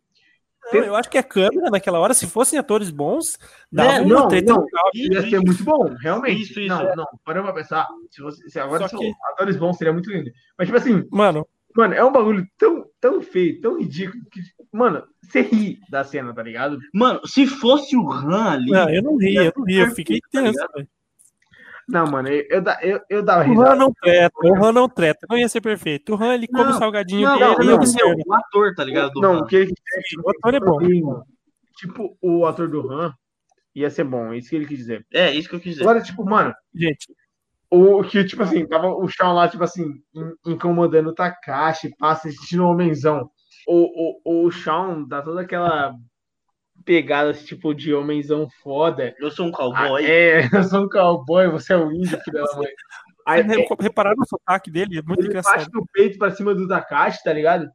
[0.73, 3.37] Não, eu acho que a câmera naquela hora, se fossem atores bons,
[3.73, 6.43] dava uma não, treta não, ia ser muito bom, realmente.
[6.43, 6.95] Isso, isso, não, é.
[6.97, 7.89] não, paramos pra pensar.
[8.11, 10.31] Se, você, se agora Só são que- atores bons, seria muito lindo.
[10.57, 14.41] Mas, tipo assim, Mano, mano, é um bagulho tão, tão feio, tão ridículo, que,
[14.73, 16.79] mano, você ri da cena, tá ligado?
[16.93, 18.71] Mano, se fosse o Han ali.
[18.71, 20.59] não, eu não ri, eu não ri, eu fiquei Tá tenso.
[21.87, 23.77] Não, mano, eu, eu, da- eu, eu dava O Han risada.
[23.77, 26.15] não treta, o Han não treta, não ia ser perfeito.
[26.15, 28.15] O Han, ele come Não, salgadinho Não, dele não, não, observa.
[28.27, 29.11] o ator, tá ligado?
[29.13, 29.73] do Não, o que ele
[30.25, 31.23] O ator é bom.
[31.77, 33.13] Tipo, o ator do Han
[33.75, 35.05] ia ser bom, é isso que ele quis dizer.
[35.13, 35.83] É, isso que eu quis dizer.
[35.83, 37.13] Agora, tipo, mano, Gente,
[37.75, 42.29] o que, tipo assim, tava o Shawn lá, tipo assim, in- incomodando o Takashi, passa
[42.29, 43.31] assistindo o homenzão.
[43.67, 45.95] O, o, o Shawn dá toda aquela
[46.85, 49.15] pegada, tipo, de homenzão foda.
[49.19, 50.05] Eu sou um Ah, cowboy.
[50.05, 52.69] é, eu sou um cowboy, você é um índio, filho da mãe.
[53.27, 54.99] Aí vocês re- repararam no sotaque dele?
[54.99, 55.67] É muito ele engraçado.
[55.73, 57.67] no peito pra cima do Takashi, tá ligado?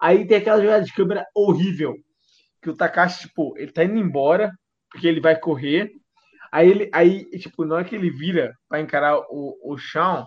[0.00, 1.94] Aí tem aquela jogada de câmera horrível.
[2.60, 4.50] Que o Takashi, tipo, ele tá indo embora,
[4.90, 5.92] porque ele vai correr.
[6.50, 10.24] Aí ele, aí, tipo, na hora que ele vira pra encarar o, o Shawn,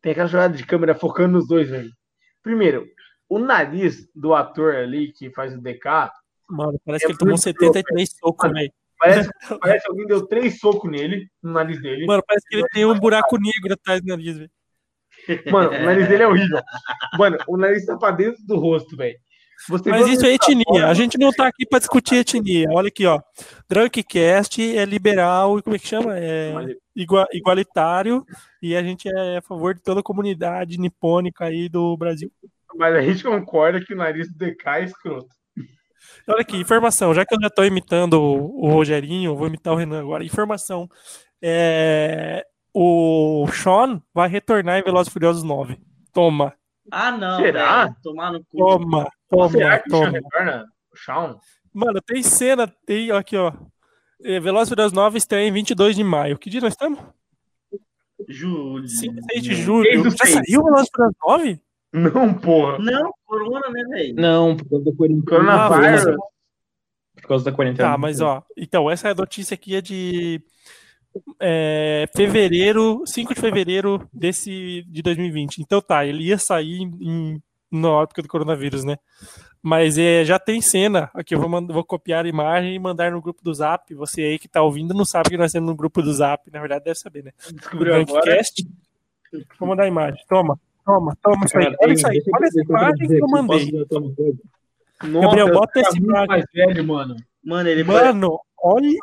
[0.00, 1.90] tem aquela jogada de câmera focando nos dois, velho.
[2.42, 2.86] Primeiro,
[3.28, 6.10] o nariz do ator ali que faz o DK
[6.48, 8.72] Mano, parece É que ele tomou muito 73 socos, velho.
[8.98, 12.06] parece, parece que alguém deu três socos nele, no nariz dele.
[12.06, 14.50] Mano, parece que ele tem um buraco negro atrás do nariz, velho.
[15.50, 16.60] Mano, o nariz dele é horrível.
[17.18, 19.18] Mano, o nariz tá pra dentro do rosto, velho.
[19.68, 20.86] Você Mas isso é etnia.
[20.88, 22.68] A gente não tá aqui pra discutir etnia.
[22.70, 23.20] Olha aqui, ó.
[23.68, 26.18] Drunkcast é liberal e como é que chama?
[26.18, 26.52] É
[26.94, 28.24] igua- igualitário
[28.62, 32.30] e a gente é a favor de toda a comunidade nipônica aí do Brasil.
[32.76, 35.28] Mas a gente concorda que o nariz do DK é escroto.
[36.28, 37.14] Olha aqui, informação.
[37.14, 40.24] Já que eu já tô imitando o, Rogerinho, vou imitar o Renan agora.
[40.24, 40.88] Informação.
[41.42, 45.78] É, o Sean vai retornar em Velozes e Furiosos 9.
[46.12, 46.52] Toma,
[46.90, 47.40] Ah, não.
[47.40, 47.84] Será?
[47.84, 47.96] velho.
[48.02, 48.58] Tomar no cu.
[48.58, 50.18] toma, toma, Será que o Sean toma.
[50.18, 50.66] retorna?
[50.92, 51.38] O Sean?
[51.72, 53.52] Mano, tem cena, tem aqui, ó.
[54.22, 56.38] É, Velozes e Furiosos 9 estreia em 22 de maio.
[56.38, 56.98] Que dia nós estamos?
[58.28, 58.88] Julho.
[58.88, 60.10] 5, 6 de julho.
[60.10, 61.60] Já saiu o Velozes e Furiosos 9?
[61.92, 62.78] Não, porra.
[62.78, 64.14] Não, corona, né, velho?
[64.16, 65.24] Não, por causa da quarentena.
[65.68, 66.16] Coronavírus.
[67.14, 67.88] Por causa da quarentena.
[67.90, 70.42] Tá, mas ó, então essa notícia aqui é de
[71.40, 75.58] é, fevereiro, 5 de fevereiro desse de 2020.
[75.58, 77.40] Então tá, ele ia sair em,
[77.70, 78.96] na época do coronavírus, né?
[79.62, 81.10] Mas é, já tem cena.
[81.14, 83.94] Aqui eu vou, mand- vou copiar a imagem e mandar no grupo do Zap.
[83.94, 86.50] Você aí que tá ouvindo não sabe que nós temos no grupo do Zap.
[86.52, 87.30] Na verdade, deve saber, né?
[87.50, 88.20] Descobriu agora.
[89.58, 90.20] Vou mandar a imagem.
[90.28, 91.74] Toma, toma, toma isso aí.
[91.80, 92.22] Olha isso aí.
[92.34, 93.72] Olha essa imagem que eu mandei.
[95.02, 96.44] Nossa, Gabriel, bota esse imagem.
[96.54, 97.16] velho, mano.
[97.42, 97.84] Mano, ele.
[97.84, 98.98] Mano, olha.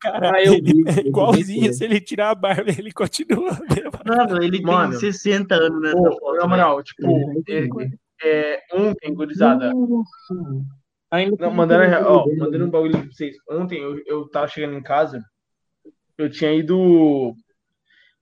[0.00, 1.72] Cara, Ah, eu ele vi, é igualzinho.
[1.72, 3.58] Se ele tirar a barba, ele continua.
[4.06, 4.90] Mano, ele Mano.
[4.90, 6.24] tem 60 anos nessa Pô, foto.
[6.34, 6.48] na velho.
[6.48, 7.42] moral, tipo, Uhum.
[7.48, 7.68] é,
[8.22, 9.72] é, ontem, gurizada.
[11.10, 13.36] Ainda Não, mandando, ó, mandando um bagulho pra vocês.
[13.48, 15.22] Ontem eu, eu tava chegando em casa,
[16.18, 17.32] eu tinha ido.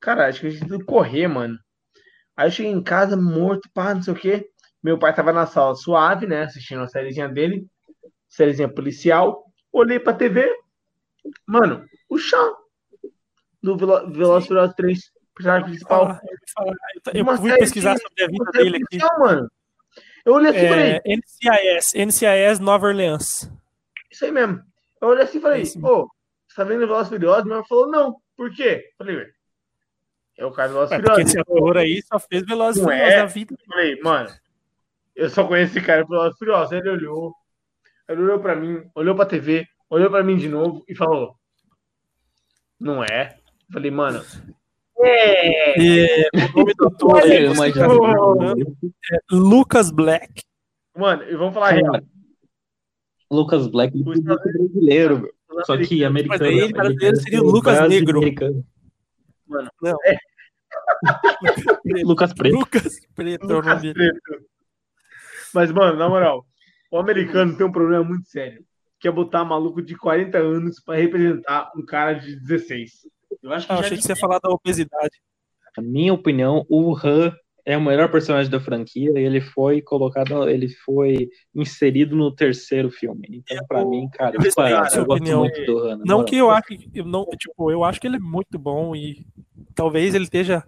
[0.01, 1.57] Cara, acho que eu tinha ido correr, mano.
[2.37, 4.47] Aí eu cheguei em casa morto, pá, não sei o quê.
[4.83, 6.43] Meu pai tava na sala suave, né?
[6.43, 7.67] Assistindo a sériezinha dele,
[8.29, 9.45] sériezinha policial.
[9.73, 10.47] Olhei pra TV,
[11.47, 12.57] mano, o chão
[13.63, 16.07] do Velo- Furiosos 3, personagem principal.
[16.07, 16.21] Falar,
[17.15, 17.25] eu.
[17.27, 18.99] Eu fui pesquisar sobre a vida dele aqui.
[19.19, 19.51] mano.
[20.25, 23.51] Eu olhei assim e falei, É, NCIS, NCIS Nova Orleans.
[24.11, 24.63] Isso aí mesmo.
[25.01, 26.11] Eu olhei assim e falei, É pô,
[26.49, 27.45] você tá vendo Velozes e Furiosos?
[27.45, 28.17] Meu irmão falou, não.
[28.37, 28.91] Por quê?
[28.97, 29.31] Falei, ué,
[30.39, 31.31] é o cara do Velozes porque Furiosos.
[31.35, 33.17] esse ator aí só fez Velozes Furiosos é?
[33.19, 33.57] da vida.
[33.67, 34.31] Falei, mano,
[35.15, 36.73] eu só conheço esse cara pelo Velozes Furiosos.
[36.73, 37.35] Ele olhou,
[38.09, 41.37] ele olhou pra mim, olhou pra TV, olhou pra mim de novo e falou,
[42.79, 43.37] não é?
[43.73, 44.23] Falei, mano,
[44.99, 45.81] é.
[45.81, 48.77] E, o nome do ator eu falando,
[49.13, 50.43] é Lucas Black.
[50.97, 52.01] Mano, e vamos falar real.
[53.31, 55.35] Lucas Black, ser brasileiro, meu.
[55.51, 56.45] Os só que americano.
[56.45, 58.19] aí, Ele brasileiro seria o Lucas Negro.
[58.19, 58.65] americano.
[59.49, 59.97] Não.
[60.05, 60.17] É.
[62.05, 62.57] Lucas Preto.
[62.57, 63.95] Lucas Preto é o nome dele.
[63.95, 64.45] Preto.
[65.53, 66.45] Mas, mano, na moral,
[66.91, 68.65] o americano tem um problema muito sério.
[69.05, 73.07] Que é botar maluco de 40 anos pra representar um cara de 16.
[73.43, 75.21] Eu acho que Ah, já achei que você ia falar da obesidade.
[75.77, 77.31] Na minha opinião, o Han
[77.67, 82.91] é o melhor personagem da franquia e ele foi colocado, ele foi inserido no terceiro
[82.91, 83.27] filme.
[83.31, 85.41] Então, pra mim, cara, eu respeito disparado, a sua eu gosto opinião.
[85.41, 86.01] muito do Han.
[86.07, 89.27] Não que eu acho, eu não, tipo, eu acho que ele é muito bom e
[89.75, 90.65] talvez ele esteja,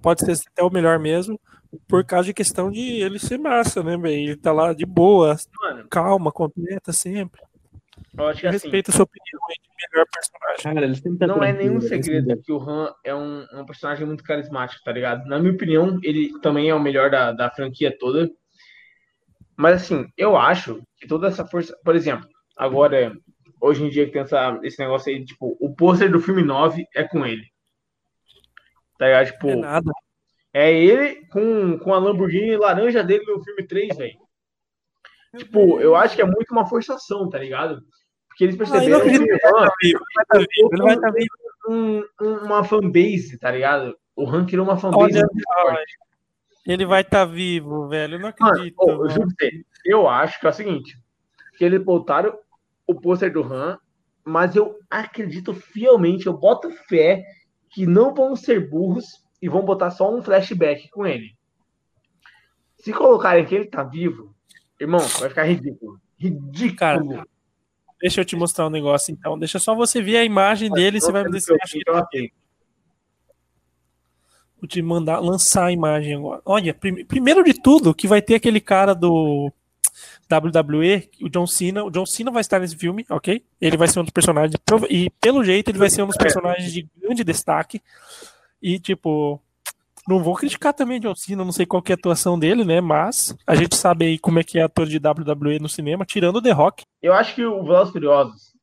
[0.00, 1.38] pode ser até o melhor mesmo,
[1.86, 4.30] por causa de questão de ele ser massa, né, velho?
[4.30, 7.42] Ele tá lá de boa, Mano, calma, completa sempre.
[8.18, 10.62] Eu acho que assim, respeito a sua opinião aí de melhor personagem.
[10.62, 14.06] Cara, ele sempre tá não é nenhum segredo que o Han é um, um personagem
[14.06, 15.26] muito carismático, tá ligado?
[15.26, 18.30] Na minha opinião, ele também é o melhor da, da franquia toda.
[19.56, 21.76] Mas assim, eu acho que toda essa força.
[21.84, 23.14] Por exemplo, agora,
[23.60, 26.86] hoje em dia que tem essa, esse negócio aí, tipo, o pôster do filme 9
[26.94, 27.44] é com ele.
[28.98, 29.26] Tá ligado?
[29.26, 29.90] Tipo, É nada.
[30.54, 34.25] É ele com, com a Lamborghini laranja dele no filme 3, velho.
[35.36, 37.80] Tipo, eu acho que é muito uma forçação, tá ligado?
[38.28, 41.30] Porque eles Ah, eu não perceberam acredito que vai estar vivo.
[41.68, 43.96] Um, um- uma fanbase, tá ligado?
[44.14, 45.18] O Han criou uma fanbase
[45.58, 45.84] Olha.
[46.66, 48.14] Ele vai estar vivo, velho.
[48.14, 48.76] Eu não acredito.
[48.80, 49.08] eu mano.
[49.14, 50.98] pra você, eu acho que é o seguinte,
[51.56, 52.36] que eles botaram
[52.86, 53.78] o pôster do Han,
[54.24, 57.24] mas eu acredito fielmente, eu boto fé
[57.70, 59.04] que não vão ser burros
[59.40, 61.36] e vão botar só um flashback com ele.
[62.78, 64.34] Se colocarem que ele tá vivo,
[64.80, 66.00] irmão, vai ficar ridículo.
[66.18, 66.76] Ridículo.
[66.76, 67.26] Cara,
[68.00, 69.38] Deixa eu te mostrar um negócio então.
[69.38, 71.94] Deixa só você ver a imagem dele e você vai me dizer se que Então,
[71.94, 72.08] tá
[74.60, 76.40] Vou te mandar lançar a imagem agora.
[76.44, 79.52] Olha, prim- primeiro de tudo, que vai ter aquele cara do
[80.30, 81.84] WWE, o John Cena.
[81.84, 83.44] O John Cena vai estar nesse filme, ok?
[83.60, 84.54] Ele vai ser um dos personagens.
[84.90, 87.82] E pelo jeito, ele vai ser um dos personagens de grande destaque.
[88.62, 89.40] E, tipo,
[90.06, 92.80] não vou criticar também John Cena, não sei qual é a atuação dele, né?
[92.80, 96.36] Mas a gente sabe aí como é que é ator de WWE no cinema, tirando
[96.36, 96.84] o The Rock.
[97.02, 98.56] Eu acho que o Velozes Furiosos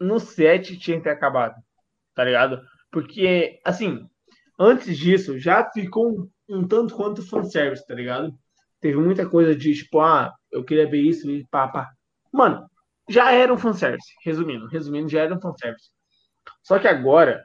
[0.00, 1.54] no 7 tinha que ter acabado,
[2.14, 2.60] tá ligado?
[2.90, 4.06] Porque, assim,
[4.58, 8.34] antes disso já ficou um, um tanto quanto fanservice, tá ligado?
[8.80, 11.90] Teve muita coisa de, tipo, ah, eu queria ver isso e pá, pá.
[12.32, 12.68] Mano,
[13.08, 14.12] já era um fanservice.
[14.24, 15.90] Resumindo, resumindo, já era um fanservice.
[16.62, 17.44] Só que agora,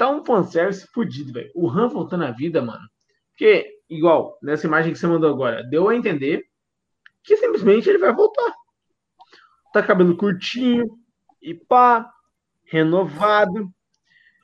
[0.00, 1.50] tá um fanservice fudido, velho.
[1.54, 2.88] O Han voltando à vida, mano.
[3.32, 6.42] Porque, igual, nessa imagem que você mandou agora, deu a entender
[7.22, 8.50] que simplesmente ele vai voltar.
[9.74, 10.98] Tá cabelo curtinho
[11.42, 12.10] e pá,
[12.64, 13.70] renovado.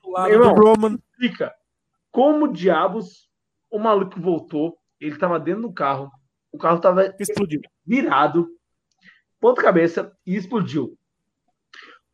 [0.02, 0.98] Do lado Meu irmão, do Roman.
[1.10, 1.54] Explica
[2.12, 3.26] como diabos
[3.70, 4.76] o maluco voltou.
[5.00, 6.10] Ele tava dentro do carro.
[6.52, 7.62] O carro tava Explodiu.
[7.84, 8.46] virado,
[9.40, 10.98] ponta cabeça e explodiu.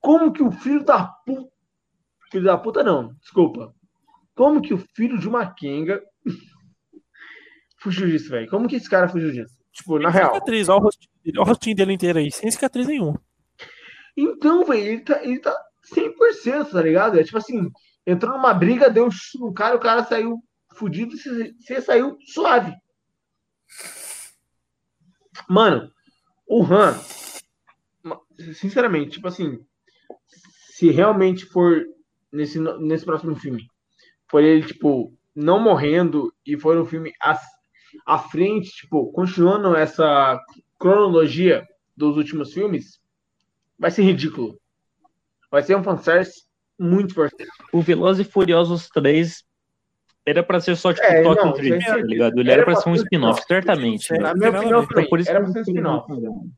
[0.00, 1.50] Como que o filho da puta.
[2.32, 3.74] Filho da puta, não, desculpa.
[4.34, 6.02] Como que o filho de uma Kenga
[7.78, 8.48] fugiu disso, velho?
[8.48, 9.54] Como que esse cara fugiu disso?
[9.70, 10.32] Tipo, na real.
[10.32, 13.22] cicatriz, olha o rostinho dele, olha o rostinho dele inteiro aí, sem cicatriz nenhuma.
[14.16, 15.54] Então, velho, ele tá, ele tá
[15.94, 17.20] 100%, tá ligado?
[17.20, 17.70] É tipo assim,
[18.06, 20.38] entrou numa briga, deu um chute no cara, o cara saiu
[20.74, 22.74] fudido e você saiu suave.
[25.50, 25.92] Mano,
[26.48, 26.98] o Han,
[28.54, 29.58] sinceramente, tipo assim,
[30.70, 31.84] se realmente for
[32.32, 33.66] nesse, nesse próximo filme,
[34.30, 37.38] for ele, tipo, não morrendo e for um filme à,
[38.06, 40.40] à frente, tipo, continuando essa
[40.78, 41.66] cronologia
[41.96, 43.00] dos últimos filmes,
[43.78, 44.58] vai ser ridículo.
[45.50, 46.42] Vai ser um fanservice
[46.78, 47.36] muito forte.
[47.72, 49.44] O Velozes e Furiosos 3
[50.24, 52.38] era pra ser só tipo É, Tokyo não, Drift, tá aí- ligado?
[52.38, 54.12] Ele era era pra ser um spin-off, certamente.
[54.14, 56.10] É, Na não minha opinião Então por isso era pra ser spin-off.
[56.10, 56.48] spin-off.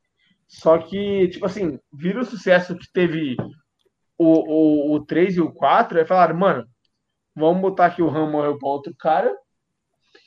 [0.46, 3.36] Só que, tipo assim, vira o sucesso que teve
[4.18, 6.66] o, o, o 3 e o 4, aí falaram, mano,
[7.34, 9.34] vamos botar aqui o Han morreu pra outro cara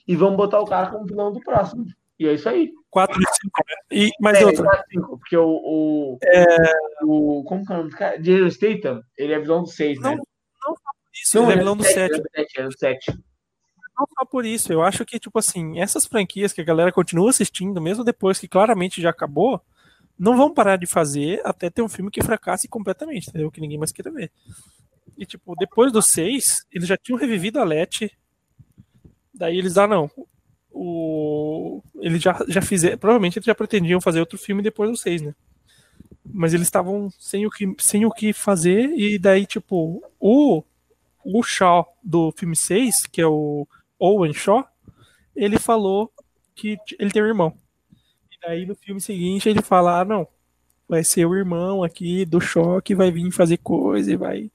[0.07, 1.85] e vamos botar o cara como vilão do próximo.
[2.19, 2.71] E é isso aí.
[2.89, 3.75] 4 e 5, né?
[3.91, 6.19] E, mas É, outra, quatro, cinco, porque o, o,
[7.03, 7.43] o.
[7.43, 8.17] Como que é o nome do cara?
[8.19, 10.15] Jason Statham, ele é vilão do 6, né?
[10.15, 10.75] Não,
[11.13, 11.99] isso, ele é vilão do 7.
[11.99, 13.19] É do 7, é do 7.
[13.97, 17.29] Não só por isso, eu acho que, tipo assim, essas franquias que a galera continua
[17.29, 19.61] assistindo, mesmo depois que claramente já acabou,
[20.17, 23.51] não vão parar de fazer até ter um filme que fracasse completamente, entendeu?
[23.51, 24.31] Que ninguém mais queira ver.
[25.17, 28.11] E, tipo, depois do 6, eles já tinham revivido a Letty.
[29.33, 30.09] Daí eles, ah, não.
[30.71, 31.81] O...
[31.99, 32.97] Eles já, já fizeram.
[32.97, 35.35] Provavelmente eles já pretendiam fazer outro filme depois do 6, né?
[36.25, 40.63] Mas eles estavam sem o, que, sem o que fazer, e daí, tipo, o,
[41.23, 43.65] o Shaw do filme 6, que é o
[43.97, 44.67] Owen Shaw,
[45.35, 46.11] ele falou
[46.53, 47.57] que ele tem um irmão.
[48.47, 50.25] Daí no filme seguinte ele fala: ah, não,
[50.87, 54.49] vai ser o irmão aqui do Shaw que vai vir fazer coisa e vai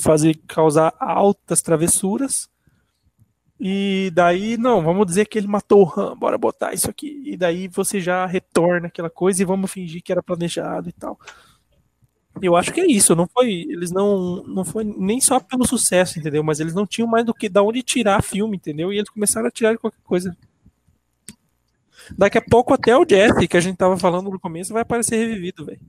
[0.00, 2.48] fazer causar altas travessuras.
[3.60, 7.22] E daí, não, vamos dizer que ele matou o Han, bora botar isso aqui.
[7.24, 11.16] E daí você já retorna aquela coisa e vamos fingir que era planejado e tal.
[12.42, 16.18] Eu acho que é isso, não foi, eles não, não foi nem só pelo sucesso,
[16.18, 16.42] entendeu?
[16.42, 18.92] Mas eles não tinham mais do que da onde tirar filme, entendeu?
[18.92, 20.36] E eles começaram a tirar de qualquer coisa.
[22.16, 25.16] Daqui a pouco até o Jesse, que a gente tava falando no começo, vai aparecer
[25.16, 25.80] revivido, velho.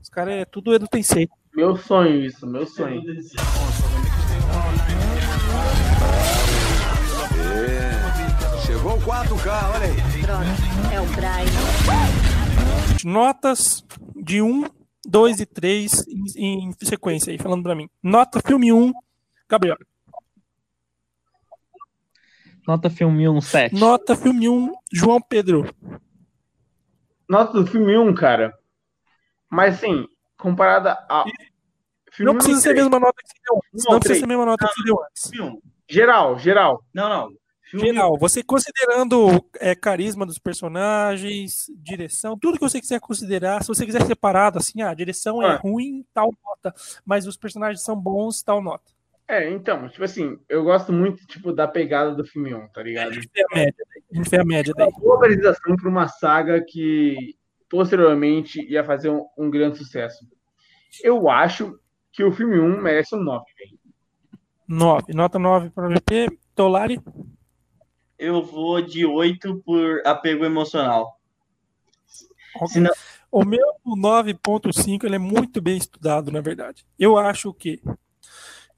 [0.00, 1.28] Os caras é tudo Edu Tensei.
[1.54, 3.02] Meu sonho, isso, meu sonho.
[8.64, 9.96] Chegou o 4K, olha aí.
[10.94, 11.46] É o Brian.
[13.04, 13.84] Notas
[14.14, 14.64] de 1,
[15.06, 16.04] 2 e 3
[16.36, 17.88] em, em sequência aí, falando pra mim.
[18.02, 18.92] Nota filme 1,
[19.48, 19.76] Gabriel.
[22.66, 23.74] Nota filme 1, 7.
[23.74, 25.72] Nota filme 1, João Pedro.
[27.28, 28.56] Nota do filme 1, cara.
[29.48, 30.06] Mas assim,
[30.38, 31.24] comparada a.
[32.12, 33.84] Filme Não precisa ser a mesma nota que você deu antes.
[33.84, 35.30] Não, Não precisa ser a mesma nota que você deu antes.
[35.30, 35.62] Filme.
[35.88, 36.84] Geral, geral.
[36.94, 37.32] Não, não.
[37.68, 37.86] Filme.
[37.88, 43.84] Geral, você considerando é, carisma dos personagens, direção, tudo que você quiser considerar, se você
[43.84, 45.56] quiser separado, assim, ah, a direção é Ah.
[45.56, 46.72] ruim, tal nota,
[47.04, 48.92] mas os personagens são bons, tal nota.
[49.28, 52.84] É, então, tipo assim, eu gosto muito, tipo, da pegada do filme 1, tá A
[52.84, 53.12] ligado?
[53.12, 54.88] gente vê a média, a gente vê a média daí.
[54.88, 57.34] Uma boa apresentação para uma saga que
[57.68, 60.24] posteriormente ia fazer um, um grande sucesso.
[61.02, 61.76] Eu acho
[62.12, 63.78] que o filme 1 merece um 9, velho.
[64.68, 66.38] 9, nota 9 para o VP.
[66.54, 66.98] Tolari,
[68.18, 71.20] Eu vou de 8 por apego emocional.
[72.68, 72.90] Se não-
[73.30, 76.86] o meu 9.5 ele é muito bem estudado, na verdade.
[76.98, 77.82] Eu acho que,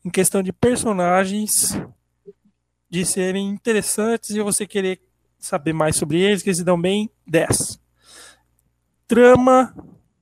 [0.08, 1.78] em questão de personagens,
[2.88, 5.02] de serem interessantes e você querer
[5.38, 7.78] saber mais sobre eles, que eles se dão bem, 10.
[9.06, 9.74] Trama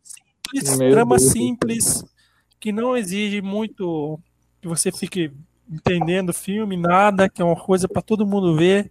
[0.02, 1.30] simples, Meu trama Deus.
[1.30, 2.04] simples,
[2.58, 4.18] que não exige muito
[4.60, 5.32] que você fique
[5.70, 8.90] entendendo o filme, nada, que é uma coisa para todo mundo ver.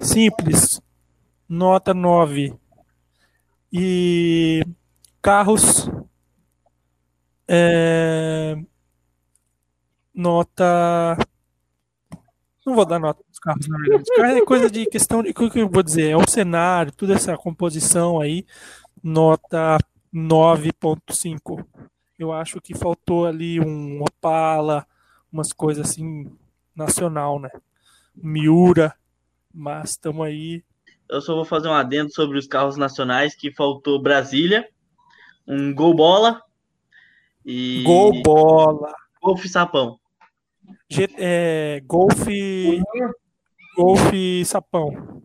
[0.00, 0.80] Simples.
[1.48, 2.52] Nota 9.
[3.72, 4.64] E
[5.22, 5.88] carros.
[7.46, 8.56] é,
[10.16, 11.16] nota.
[12.64, 14.02] Não vou dar nota dos carros, na verdade.
[14.02, 15.30] Os carros é coisa de questão de.
[15.30, 16.10] O que eu vou dizer?
[16.10, 18.44] É o cenário, toda essa composição aí,
[19.02, 19.78] nota
[20.12, 21.64] 9,5.
[22.18, 24.86] Eu acho que faltou ali um Opala,
[25.30, 26.32] umas coisas assim,
[26.74, 27.50] nacional, né?
[28.14, 28.94] Miura,
[29.52, 30.64] mas estamos aí.
[31.08, 34.68] Eu só vou fazer um adendo sobre os carros nacionais que faltou Brasília,
[35.46, 36.42] um Gol Bola
[37.44, 38.92] e Gol Bola,
[39.22, 40.00] Golf Sapão.
[40.88, 42.26] G- é, Golf,
[43.76, 44.12] Golf
[44.44, 45.22] Sapão.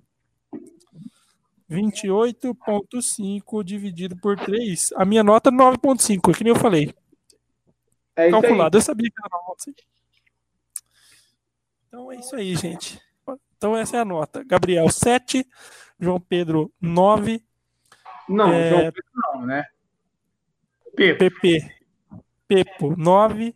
[1.69, 4.91] 28,5 dividido por 3.
[4.95, 6.93] A minha nota é 9,5, que nem eu falei.
[8.15, 8.77] É calculado.
[8.77, 9.75] Eu sabia que era 9,5.
[11.87, 12.99] Então é isso aí, gente.
[13.57, 14.43] Então essa é a nota.
[14.43, 15.45] Gabriel, 7.
[15.99, 17.43] João Pedro, 9.
[18.27, 18.69] Não, É.
[18.69, 19.65] João Pedro não, né?
[20.95, 21.29] Pepe.
[21.29, 21.71] PP,
[22.47, 23.55] Pepo, 9.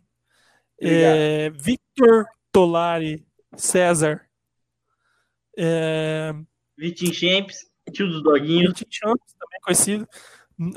[0.80, 4.26] É, Victor Tolari César.
[5.56, 6.34] É,
[6.76, 8.74] Vitinho Champs, tio dos doguinhos.
[8.74, 10.08] Quentin Champs, também conhecido.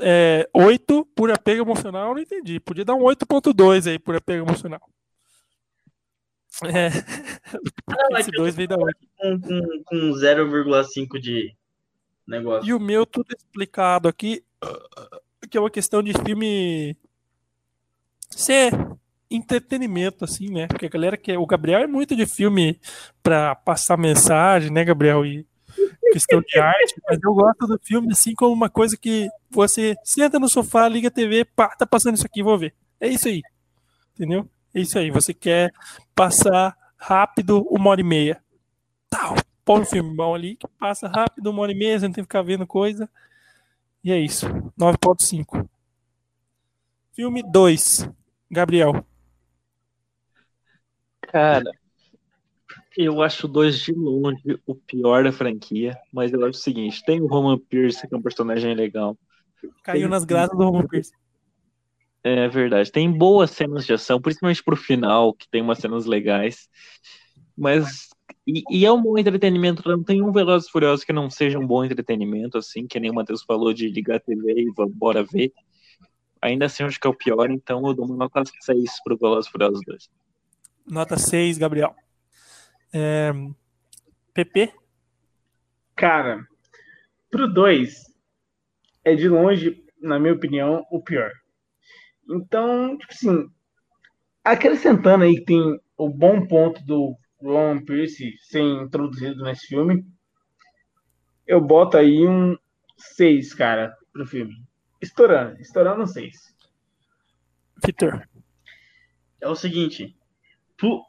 [0.00, 2.60] É, 8 por apego emocional, não entendi.
[2.60, 4.80] Podia dar um 8.2 aí por apego emocional.
[6.64, 6.90] É,
[8.10, 8.94] Não, é esse que eu 2 veio da onde?
[9.16, 11.54] com, com, com 0,5 de
[12.26, 12.68] negócio.
[12.68, 14.44] E o meu tudo explicado aqui,
[15.50, 16.96] que é uma questão de filme
[18.28, 18.72] ser
[19.30, 20.66] entretenimento, assim, né?
[20.66, 22.80] Porque a galera que o Gabriel é muito de filme
[23.22, 25.24] pra passar mensagem, né, Gabriel?
[25.24, 25.46] E
[26.12, 30.38] questão de arte, mas eu gosto do filme assim como uma coisa que você senta
[30.38, 32.74] no sofá, liga a TV, pá, tá passando isso aqui, vou ver.
[33.00, 33.42] É isso aí.
[34.14, 34.48] Entendeu?
[34.74, 35.10] É isso aí.
[35.10, 35.72] Você quer
[36.14, 38.42] passar rápido uma hora e meia.
[39.08, 39.36] Tal.
[39.64, 42.24] Põe um filme bom ali que passa rápido uma hora e meia, você não tem
[42.24, 43.08] que ficar vendo coisa.
[44.02, 44.46] E é isso.
[44.78, 45.68] 9.5.
[47.12, 48.08] Filme 2.
[48.50, 49.04] Gabriel.
[51.30, 51.70] Cara,
[52.96, 57.20] eu acho dois de longe o pior da franquia, mas eu acho o seguinte: tem
[57.20, 59.16] o Roman Pierce, que é um personagem legal.
[59.82, 61.12] Caiu nas graças do Roman Pierce.
[62.22, 62.90] É verdade.
[62.90, 66.68] Tem boas cenas de ação, principalmente pro final, que tem umas cenas legais.
[67.56, 68.10] Mas.
[68.46, 69.88] E, e é um bom entretenimento.
[69.88, 73.10] Não tem um Velozes e Furiosos que não seja um bom entretenimento, assim, que nem
[73.10, 75.52] o Matheus falou de ligar a TV e vamos bora ver.
[76.42, 79.48] Ainda assim, acho que é o pior, então eu dou uma nota 6 pro Velozes
[79.48, 80.10] e Furiosos 2.
[80.86, 81.94] Nota 6, Gabriel.
[82.92, 83.32] É...
[84.32, 84.72] PP?
[85.94, 86.46] Cara,
[87.30, 88.04] pro 2
[89.04, 91.30] é de longe, na minha opinião, o pior.
[92.28, 93.50] Então, tipo assim,
[94.44, 100.06] acrescentando aí que tem o bom ponto do Ron Pierce ser introduzido nesse filme,
[101.46, 102.56] eu boto aí um
[102.96, 104.54] 6, cara, pro filme.
[105.00, 106.54] Estourando, estourando um 6.
[107.84, 108.28] Vitor.
[109.40, 110.16] É o seguinte.
[110.80, 111.02] Pro,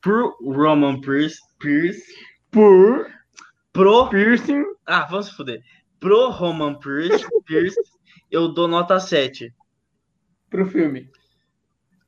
[0.00, 2.02] pro Roman Pierce, Pierce.
[2.50, 3.10] Por
[3.72, 4.08] Pro.
[4.08, 5.62] piercing, Ah, vamos se fuder.
[5.98, 7.76] Pro Roman Pierce, Pierce
[8.30, 9.52] eu dou nota 7.
[10.48, 11.10] pro filme.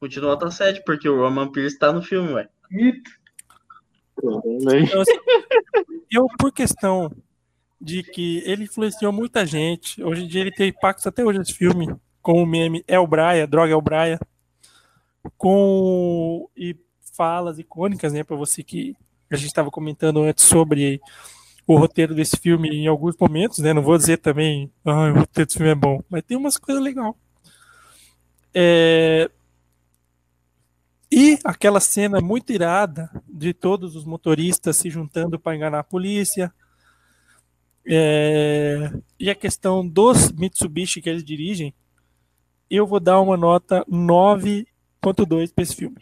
[0.00, 2.48] Continua nota 7, porque o Roman Pierce tá no filme, ué.
[2.70, 3.10] Mito.
[4.18, 5.18] Então, assim,
[6.10, 7.10] eu, por questão
[7.80, 11.54] de que ele influenciou muita gente, hoje em dia ele tem impactos até hoje nesse
[11.54, 14.18] filme, com o meme El Braia, Droga El Braia,
[15.36, 16.76] com e
[17.14, 18.94] falas icônicas, né, para você que
[19.30, 21.00] a gente estava comentando antes sobre
[21.66, 25.46] o roteiro desse filme em alguns momentos, né, não vou dizer também, ah, o roteiro
[25.46, 27.14] desse filme é bom, mas tem umas coisas legais.
[28.54, 29.30] É,
[31.10, 36.52] e aquela cena muito irada de todos os motoristas se juntando para enganar a polícia.
[37.86, 41.74] É, e a questão dos Mitsubishi que eles dirigem,
[42.70, 43.84] eu vou dar uma nota
[45.02, 45.96] 9.2 para esse filme.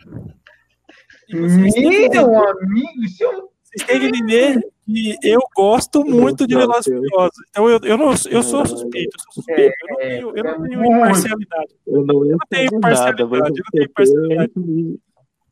[1.28, 6.94] Meu amigo, isso é vocês têm que entender que eu gosto muito de Velozes e
[6.94, 7.44] Furiosos.
[7.50, 9.74] Então eu, eu, não, eu sou suspeito, eu sou suspeito.
[9.82, 11.74] Eu não tenho, eu não tenho imparcialidade.
[11.86, 14.52] Eu não tenho entendo parcialidade, nada, mas eu não tenho parcialidade.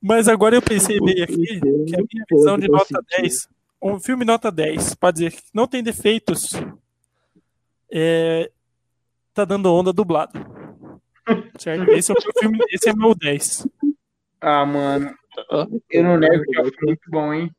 [0.00, 3.22] Mas agora eu pensei bem aqui que a minha visão de nota sentido.
[3.22, 3.48] 10,
[3.82, 6.52] um filme nota 10, pode dizer que não tem defeitos,
[7.92, 8.50] é,
[9.34, 10.32] tá dando onda dublado.
[11.58, 11.90] Certo?
[11.90, 13.66] Esse é o meu filme, esse é meu 10.
[14.40, 15.14] Ah, mano,
[15.90, 17.50] eu não nego que é um filme muito bom, hein?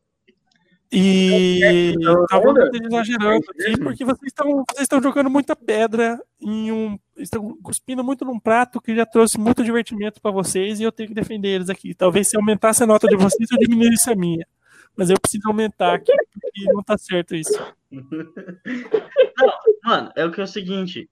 [0.92, 2.62] E Então, talvez onda?
[2.62, 6.98] eu esteja exagerando aqui, porque vocês estão, vocês estão jogando muita pedra em um.
[7.18, 11.10] Estão cuspindo muito num prato que já trouxe muito divertimento para vocês e eu tenho
[11.10, 11.94] que defender eles aqui.
[11.94, 14.48] Talvez se aumentasse a nota de vocês, eu diminuísse a minha.
[14.96, 17.60] Mas eu preciso aumentar aqui, porque não tá certo isso.
[19.84, 21.10] Mano, é o que é o seguinte.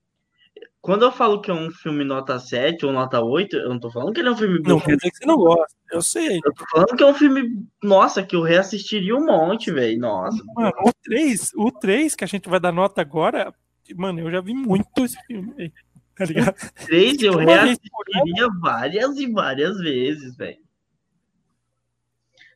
[0.84, 3.90] Quando eu falo que é um filme nota 7 ou nota 8, eu não tô
[3.90, 4.72] falando que ele é um filme bom.
[4.72, 5.74] Não quer dizer que você não gosta.
[5.90, 6.42] Eu sei.
[6.44, 9.98] Eu tô falando que é um filme, nossa, que eu reassistiria um monte, velho.
[9.98, 10.44] Nossa.
[10.54, 13.54] Mano, o 3, o 3 que a gente vai dar nota agora,
[13.96, 15.72] mano, eu já vi muito esse filme, véi,
[16.18, 16.56] tá ligado?
[16.86, 20.60] 3 eu reassistiria várias e várias vezes, velho.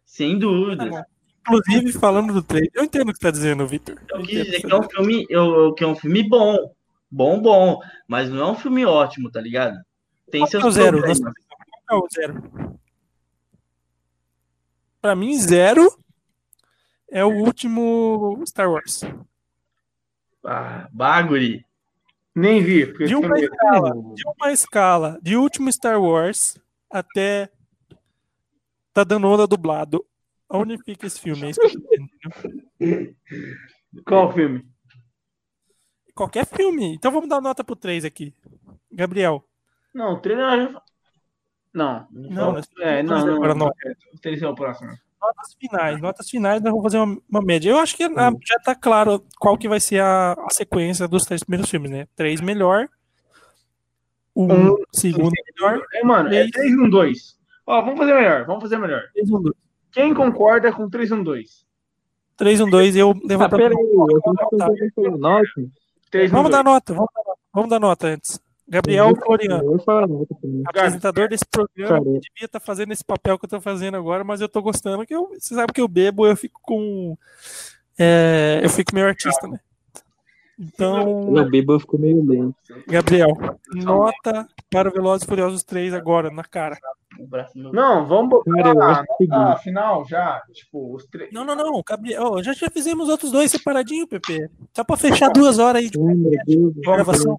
[0.03, 1.07] Sem dúvida.
[1.47, 3.97] Inclusive, falando do 3, eu entendo o que você tá dizendo, Victor.
[4.11, 6.27] Eu Eu quis dizer o que que é um filme, eu, que é um filme
[6.27, 6.75] bom.
[7.09, 7.79] Bom, bom.
[8.07, 9.77] Mas não é um filme ótimo, tá ligado?
[10.29, 10.97] Tem Qual que seus é zero?
[10.97, 11.33] problemas.
[11.87, 12.79] Qual é o zero?
[15.01, 15.87] Pra mim, zero
[17.09, 19.03] é o último Star Wars.
[20.43, 21.65] Ah, baguri.
[22.35, 22.85] Nem vi.
[23.05, 26.57] De uma escala, de uma escala de último Star Wars
[26.89, 27.49] até
[28.93, 30.05] tá dando onda dublado.
[30.49, 31.47] Onde fica esse filme?
[31.47, 31.89] É isso que eu tô
[32.79, 33.15] dizendo.
[34.05, 34.65] Qual filme?
[36.17, 36.95] Qualquer filme.
[36.95, 38.33] Então vamos dar nota pro 3 aqui.
[38.91, 39.43] Gabriel.
[39.93, 40.71] Não, o trailer.
[40.71, 40.81] já-
[41.73, 42.07] Não.
[42.11, 43.35] Não, Não, é, não, não.
[43.35, 43.67] agora não.
[43.67, 44.89] O trailer é o próximo.
[45.21, 46.01] Notas finais.
[46.01, 47.69] Notas finais, nós vamos fazer uma, uma média.
[47.69, 51.23] Eu acho que ah, já tá claro qual que vai ser a, a sequência dos
[51.25, 52.07] três primeiros filmes, né?
[52.15, 52.87] Três melhor.
[54.33, 55.81] O Um, segundo melhor.
[55.93, 56.51] É, mano, é Três.
[56.51, 57.37] 3 1 2.
[57.65, 59.01] Ó, vamos fazer melhor, vamos fazer melhor.
[59.13, 59.55] Três, um, dois.
[59.91, 61.65] Quem concorda com 3 1 2?
[62.37, 64.73] 3, 1, 2, eu Ah, levanto a peraí, eu tô tentando falar nota.
[64.75, 64.91] 3
[66.13, 66.51] 1 Vamos 2.
[66.51, 68.39] dar nota, vamos dar nota, vamos dar nota antes.
[68.69, 69.81] Gabriel Floriano,
[70.65, 72.03] apresentador desse programa, Cara.
[72.03, 75.05] que devia estar fazendo esse papel que eu tô fazendo agora, mas eu tô gostando,
[75.05, 77.17] que eu, você sabe que eu bebo, eu fico com.
[77.97, 79.57] é, eu fico meio artista, né?
[80.59, 82.55] Então, Eu bebo, eu fico meio lento.
[82.87, 83.29] Gabriel,
[83.75, 86.75] nota para o Velozes e Furiosos 3 agora, na cara.
[87.19, 89.37] O Não, vamos botar Cara, eu a acho o seguinte.
[89.37, 90.41] nota final já.
[90.51, 91.31] Tipo, os três.
[91.31, 94.49] Não, não, não, Gabriel, já, já fizemos outros dois separadinho, Pepe.
[94.75, 95.97] Só pra fechar duas horas aí de
[96.81, 97.37] gravação.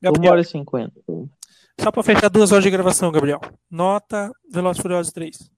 [0.00, 0.92] Gabriel, hora e cinquenta.
[1.80, 3.40] só pra fechar duas horas de gravação, Gabriel.
[3.70, 5.50] Nota Velozes e Furiosos 3.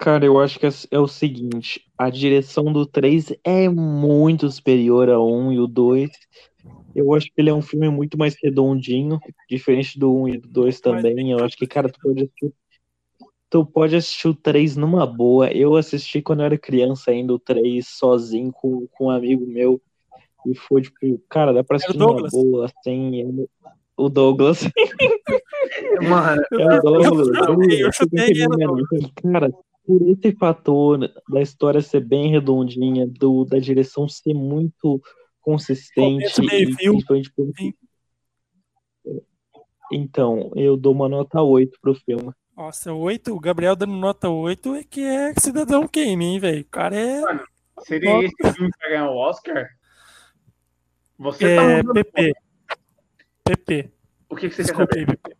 [0.00, 5.10] Cara, eu acho que é é o seguinte, a direção do 3 é muito superior
[5.10, 6.08] ao 1 e o 2.
[6.94, 10.48] Eu acho que ele é um filme muito mais redondinho, diferente do 1 e do
[10.48, 11.32] 2 também.
[11.32, 12.52] Eu acho que, cara, tu pode assistir,
[13.50, 15.52] tu pode assistir o 3 numa boa.
[15.52, 19.82] Eu assisti quando eu era criança ainda o 3 sozinho com, com um amigo meu.
[20.46, 20.96] E foi tipo,
[21.28, 22.32] cara, dá pra assistir numa Douglas?
[22.32, 23.20] boa, assim.
[23.20, 23.50] eu-
[23.98, 24.62] O Douglas.
[26.08, 27.28] Mano, É o Douglas.
[27.28, 28.86] eu chutei, eu chutei e era o
[29.30, 29.50] Cara,
[29.90, 35.02] por esse fator da história ser bem redondinha, do, da direção ser muito
[35.40, 37.74] consistente meio, e por- Fim.
[39.90, 42.30] Então, eu dou uma nota 8 pro filme.
[42.56, 46.60] Nossa, 8, o Gabriel dando nota 8 é que é Cidadão Kane, hein, velho?
[46.60, 47.20] O cara é,
[47.80, 49.66] seria esse filme pra ganhar o Oscar?
[51.18, 52.32] Você tá é mudando PP.
[53.42, 53.90] PP.
[54.28, 55.00] O que, que você quer Desculpa saber?
[55.00, 55.36] aí, PP.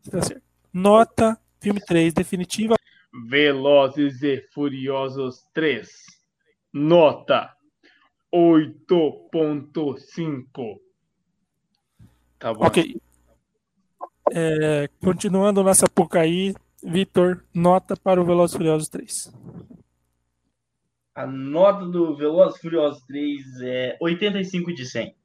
[0.00, 0.42] Você tá certo.
[0.72, 2.76] Nota, filme 3, definitiva.
[3.12, 5.90] Velozes e Furiosos 3.
[6.72, 7.52] Nota
[8.32, 10.80] 8.5.
[12.38, 12.64] Tá bom.
[12.64, 12.96] Ok.
[14.32, 19.32] É, continuando nessa pouca aí, Vitor, nota para o Velozes e Furiosos 3.
[21.14, 25.16] A nota do Velozes e Furiosos 3 é 85 de 100.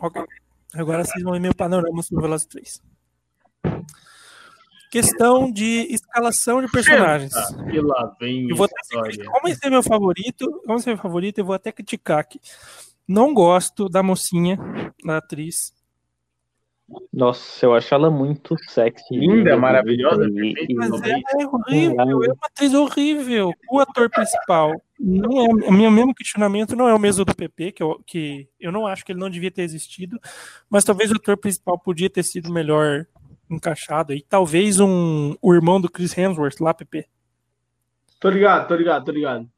[0.00, 0.24] Ok.
[0.72, 2.82] Agora vocês vão ver meu panorama sobre o Velozes 3.
[4.90, 7.32] Questão de escalação de personagens.
[7.72, 9.24] E lá vem Eu vou até.
[9.24, 12.40] Como esse é meu favorito, como esse é meu favorito, eu vou até criticar aqui.
[13.06, 14.58] Não gosto da mocinha,
[15.04, 15.72] da atriz.
[17.12, 19.14] Nossa, eu acho ela muito sexy.
[19.16, 23.52] Linda, E- maravilhosa, e- e- Mas ela é horrível, é uma atriz horrível.
[23.70, 27.72] O ator principal não é o meu mesmo questionamento não é o mesmo do PP,
[27.72, 30.18] que eu, que eu não acho que ele não devia ter existido,
[30.68, 33.06] mas talvez o ator principal podia ter sido melhor
[33.54, 34.22] encaixado aí.
[34.28, 37.06] Talvez um o irmão do Chris Hemsworth lá, PP.
[38.18, 39.48] Tô ligado, tô ligado, tô ligado.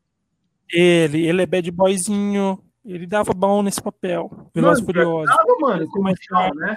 [0.73, 4.31] Ele, ele é bad boyzinho, ele dava bom nesse papel.
[4.55, 5.33] Veloz e Mano, Furioso.
[5.33, 6.77] Tava, mano, comercial, né?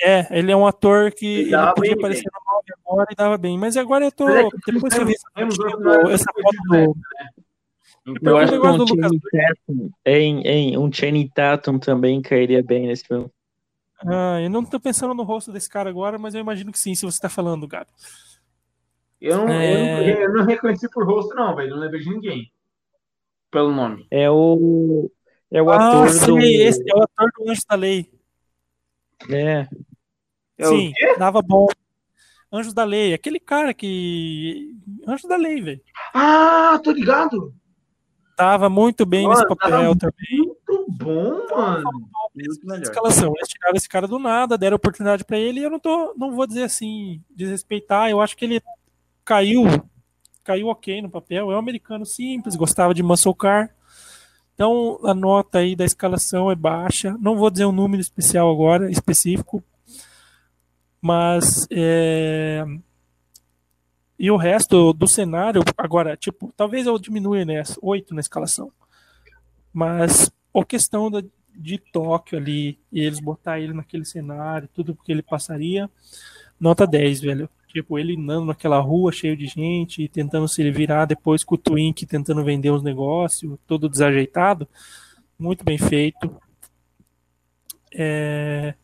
[0.00, 3.06] É, ele é um ator que Ele ele, dava podia bem, aparecer no 9 agora
[3.10, 3.58] e dava bem.
[3.58, 4.28] Mas agora eu tô.
[4.28, 6.98] É que depois que eu vi essa, fotinha outro- do- foto.
[8.06, 12.62] Então, Eu Eu acho que um Channing Tatum, hein, hein, um Channing Tatum também cairia
[12.62, 13.28] bem nesse filme.
[14.06, 16.94] Ah, eu não tô pensando no rosto desse cara agora, mas eu imagino que sim,
[16.94, 17.90] se você tá falando, Gabi.
[19.20, 20.24] eu, não, eu, não, É.
[20.24, 21.70] eu não reconheci por rosto, não, velho.
[21.70, 22.52] Não lembrei de ninguém.
[23.50, 24.06] Pelo nome.
[24.10, 25.10] É o.
[25.50, 26.38] É o ah, ator sei, do.
[26.38, 28.12] esse é o ator do Anjo da Lei.
[29.30, 29.66] É,
[30.58, 31.66] É sim, dava bom.
[32.52, 34.74] Anjos da Lei, aquele cara que.
[35.06, 35.80] Anjos da Lei, velho.
[36.14, 37.54] Ah, tô ligado.
[38.36, 40.38] Tava muito bem Mano, nesse papel tava também.
[40.68, 41.90] Muito bom, mano.
[42.82, 43.32] Escalação.
[43.36, 46.34] Eles tiraram esse cara do nada, deram oportunidade pra ele e eu não tô, não
[46.34, 48.10] vou dizer assim, desrespeitar.
[48.10, 48.62] Eu acho que ele
[49.24, 49.64] caiu,
[50.44, 51.50] caiu ok no papel.
[51.50, 53.74] É um americano simples, gostava de muscle car.
[54.54, 57.16] Então a nota aí da escalação é baixa.
[57.20, 59.62] Não vou dizer um número especial agora, específico,
[61.00, 62.64] mas é...
[64.18, 68.72] e o resto do cenário agora, tipo, talvez eu diminua né, 8 na escalação.
[69.72, 71.22] Mas a questão da,
[71.58, 75.90] de Tóquio ali, e eles botar ele naquele cenário, tudo que ele passaria,
[76.58, 77.50] nota 10, velho.
[77.68, 82.06] Tipo, ele andando naquela rua cheio de gente, tentando se virar depois com o Twink
[82.06, 84.66] tentando vender os negócios, todo desajeitado.
[85.38, 86.34] Muito bem feito.
[87.94, 88.74] É...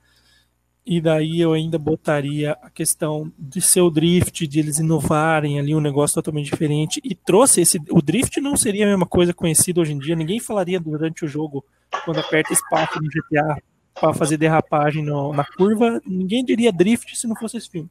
[0.86, 5.74] E daí eu ainda botaria a questão de ser o drift, de eles inovarem ali
[5.74, 7.00] um negócio totalmente diferente.
[7.02, 7.80] E trouxe esse.
[7.88, 10.14] O drift não seria a mesma coisa conhecida hoje em dia.
[10.14, 11.64] Ninguém falaria durante o jogo,
[12.04, 13.56] quando aperta espaço no GTA
[13.94, 16.00] para fazer derrapagem no, na curva.
[16.06, 17.90] Ninguém diria drift se não fosse esse filme.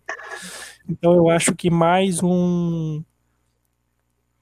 [0.88, 3.04] Então eu acho que mais um.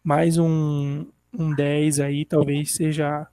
[0.03, 3.27] Mais um, um 10 aí talvez seja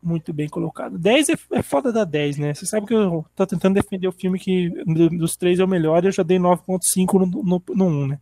[0.00, 0.98] muito bem colocado.
[0.98, 2.54] 10 é, é foda da 10, né?
[2.54, 6.04] Você sabe que eu tô tentando defender o filme que dos três é o melhor
[6.04, 8.20] e eu já dei 9.5 no, no, no 1, né?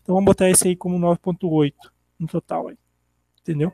[0.00, 1.74] Então vamos botar esse aí como 9.8
[2.18, 2.78] no total aí.
[3.42, 3.72] Entendeu?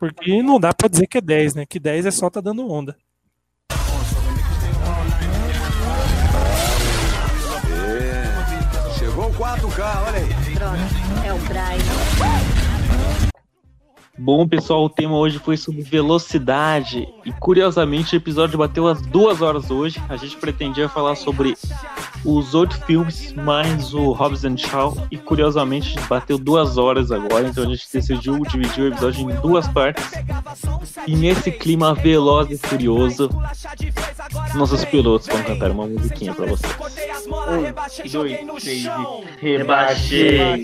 [0.00, 1.66] Porque não dá pra dizer que é 10, né?
[1.66, 2.96] Que 10 é só tá dando onda.
[7.68, 8.98] É.
[8.98, 10.54] Chegou o 4K, olha aí.
[10.54, 12.59] Pronto, é o Brian.
[14.22, 19.40] Bom, pessoal, o tema hoje foi sobre velocidade e curiosamente o episódio bateu as duas
[19.40, 19.98] horas hoje.
[20.10, 21.56] A gente pretendia falar sobre
[22.22, 27.64] os outros filmes, mais o Hobbs and Shaw e curiosamente bateu duas horas agora, então
[27.64, 30.04] a gente decidiu dividir o episódio em duas partes.
[31.06, 33.30] E nesse clima veloz e furioso,
[34.54, 36.76] nossos pilotos vão cantar uma musiquinha pra vocês.
[37.26, 38.86] Um, dois, três,
[39.38, 40.62] rebaixei.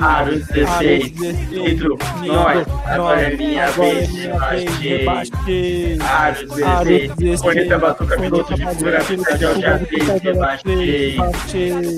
[0.00, 1.12] Aros 16,
[1.50, 4.08] Nitro, nós, agora é minha vez,
[4.80, 5.98] rebaixei.
[6.00, 6.46] Aros
[7.16, 9.00] 16, Corneta Batuca, piloto de fuga,
[9.38, 11.18] Jorge Atriz, rebaixei.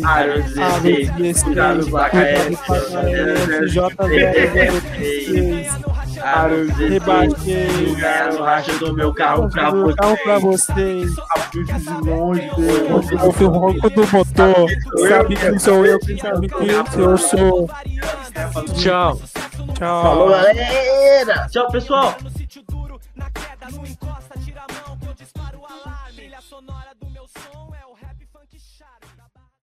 [0.04, 2.56] Aros 16, cuidado, placa S,
[3.68, 5.92] J006.
[6.22, 7.94] Aros 16, Rebaixei.
[7.96, 11.10] ganhar no racha do meu carro pra Meu carro pra vocês.
[11.10, 11.32] vocês.
[11.52, 11.64] de
[12.08, 12.48] longe,
[13.42, 14.70] O ronco do motor.
[15.08, 17.68] Sabe quem sou eu, quem sabe quem eu sou.
[18.76, 19.20] Tchau!
[19.74, 20.02] Tchau.
[20.02, 20.71] Falou, galera!
[21.50, 22.16] Tchau, pessoal!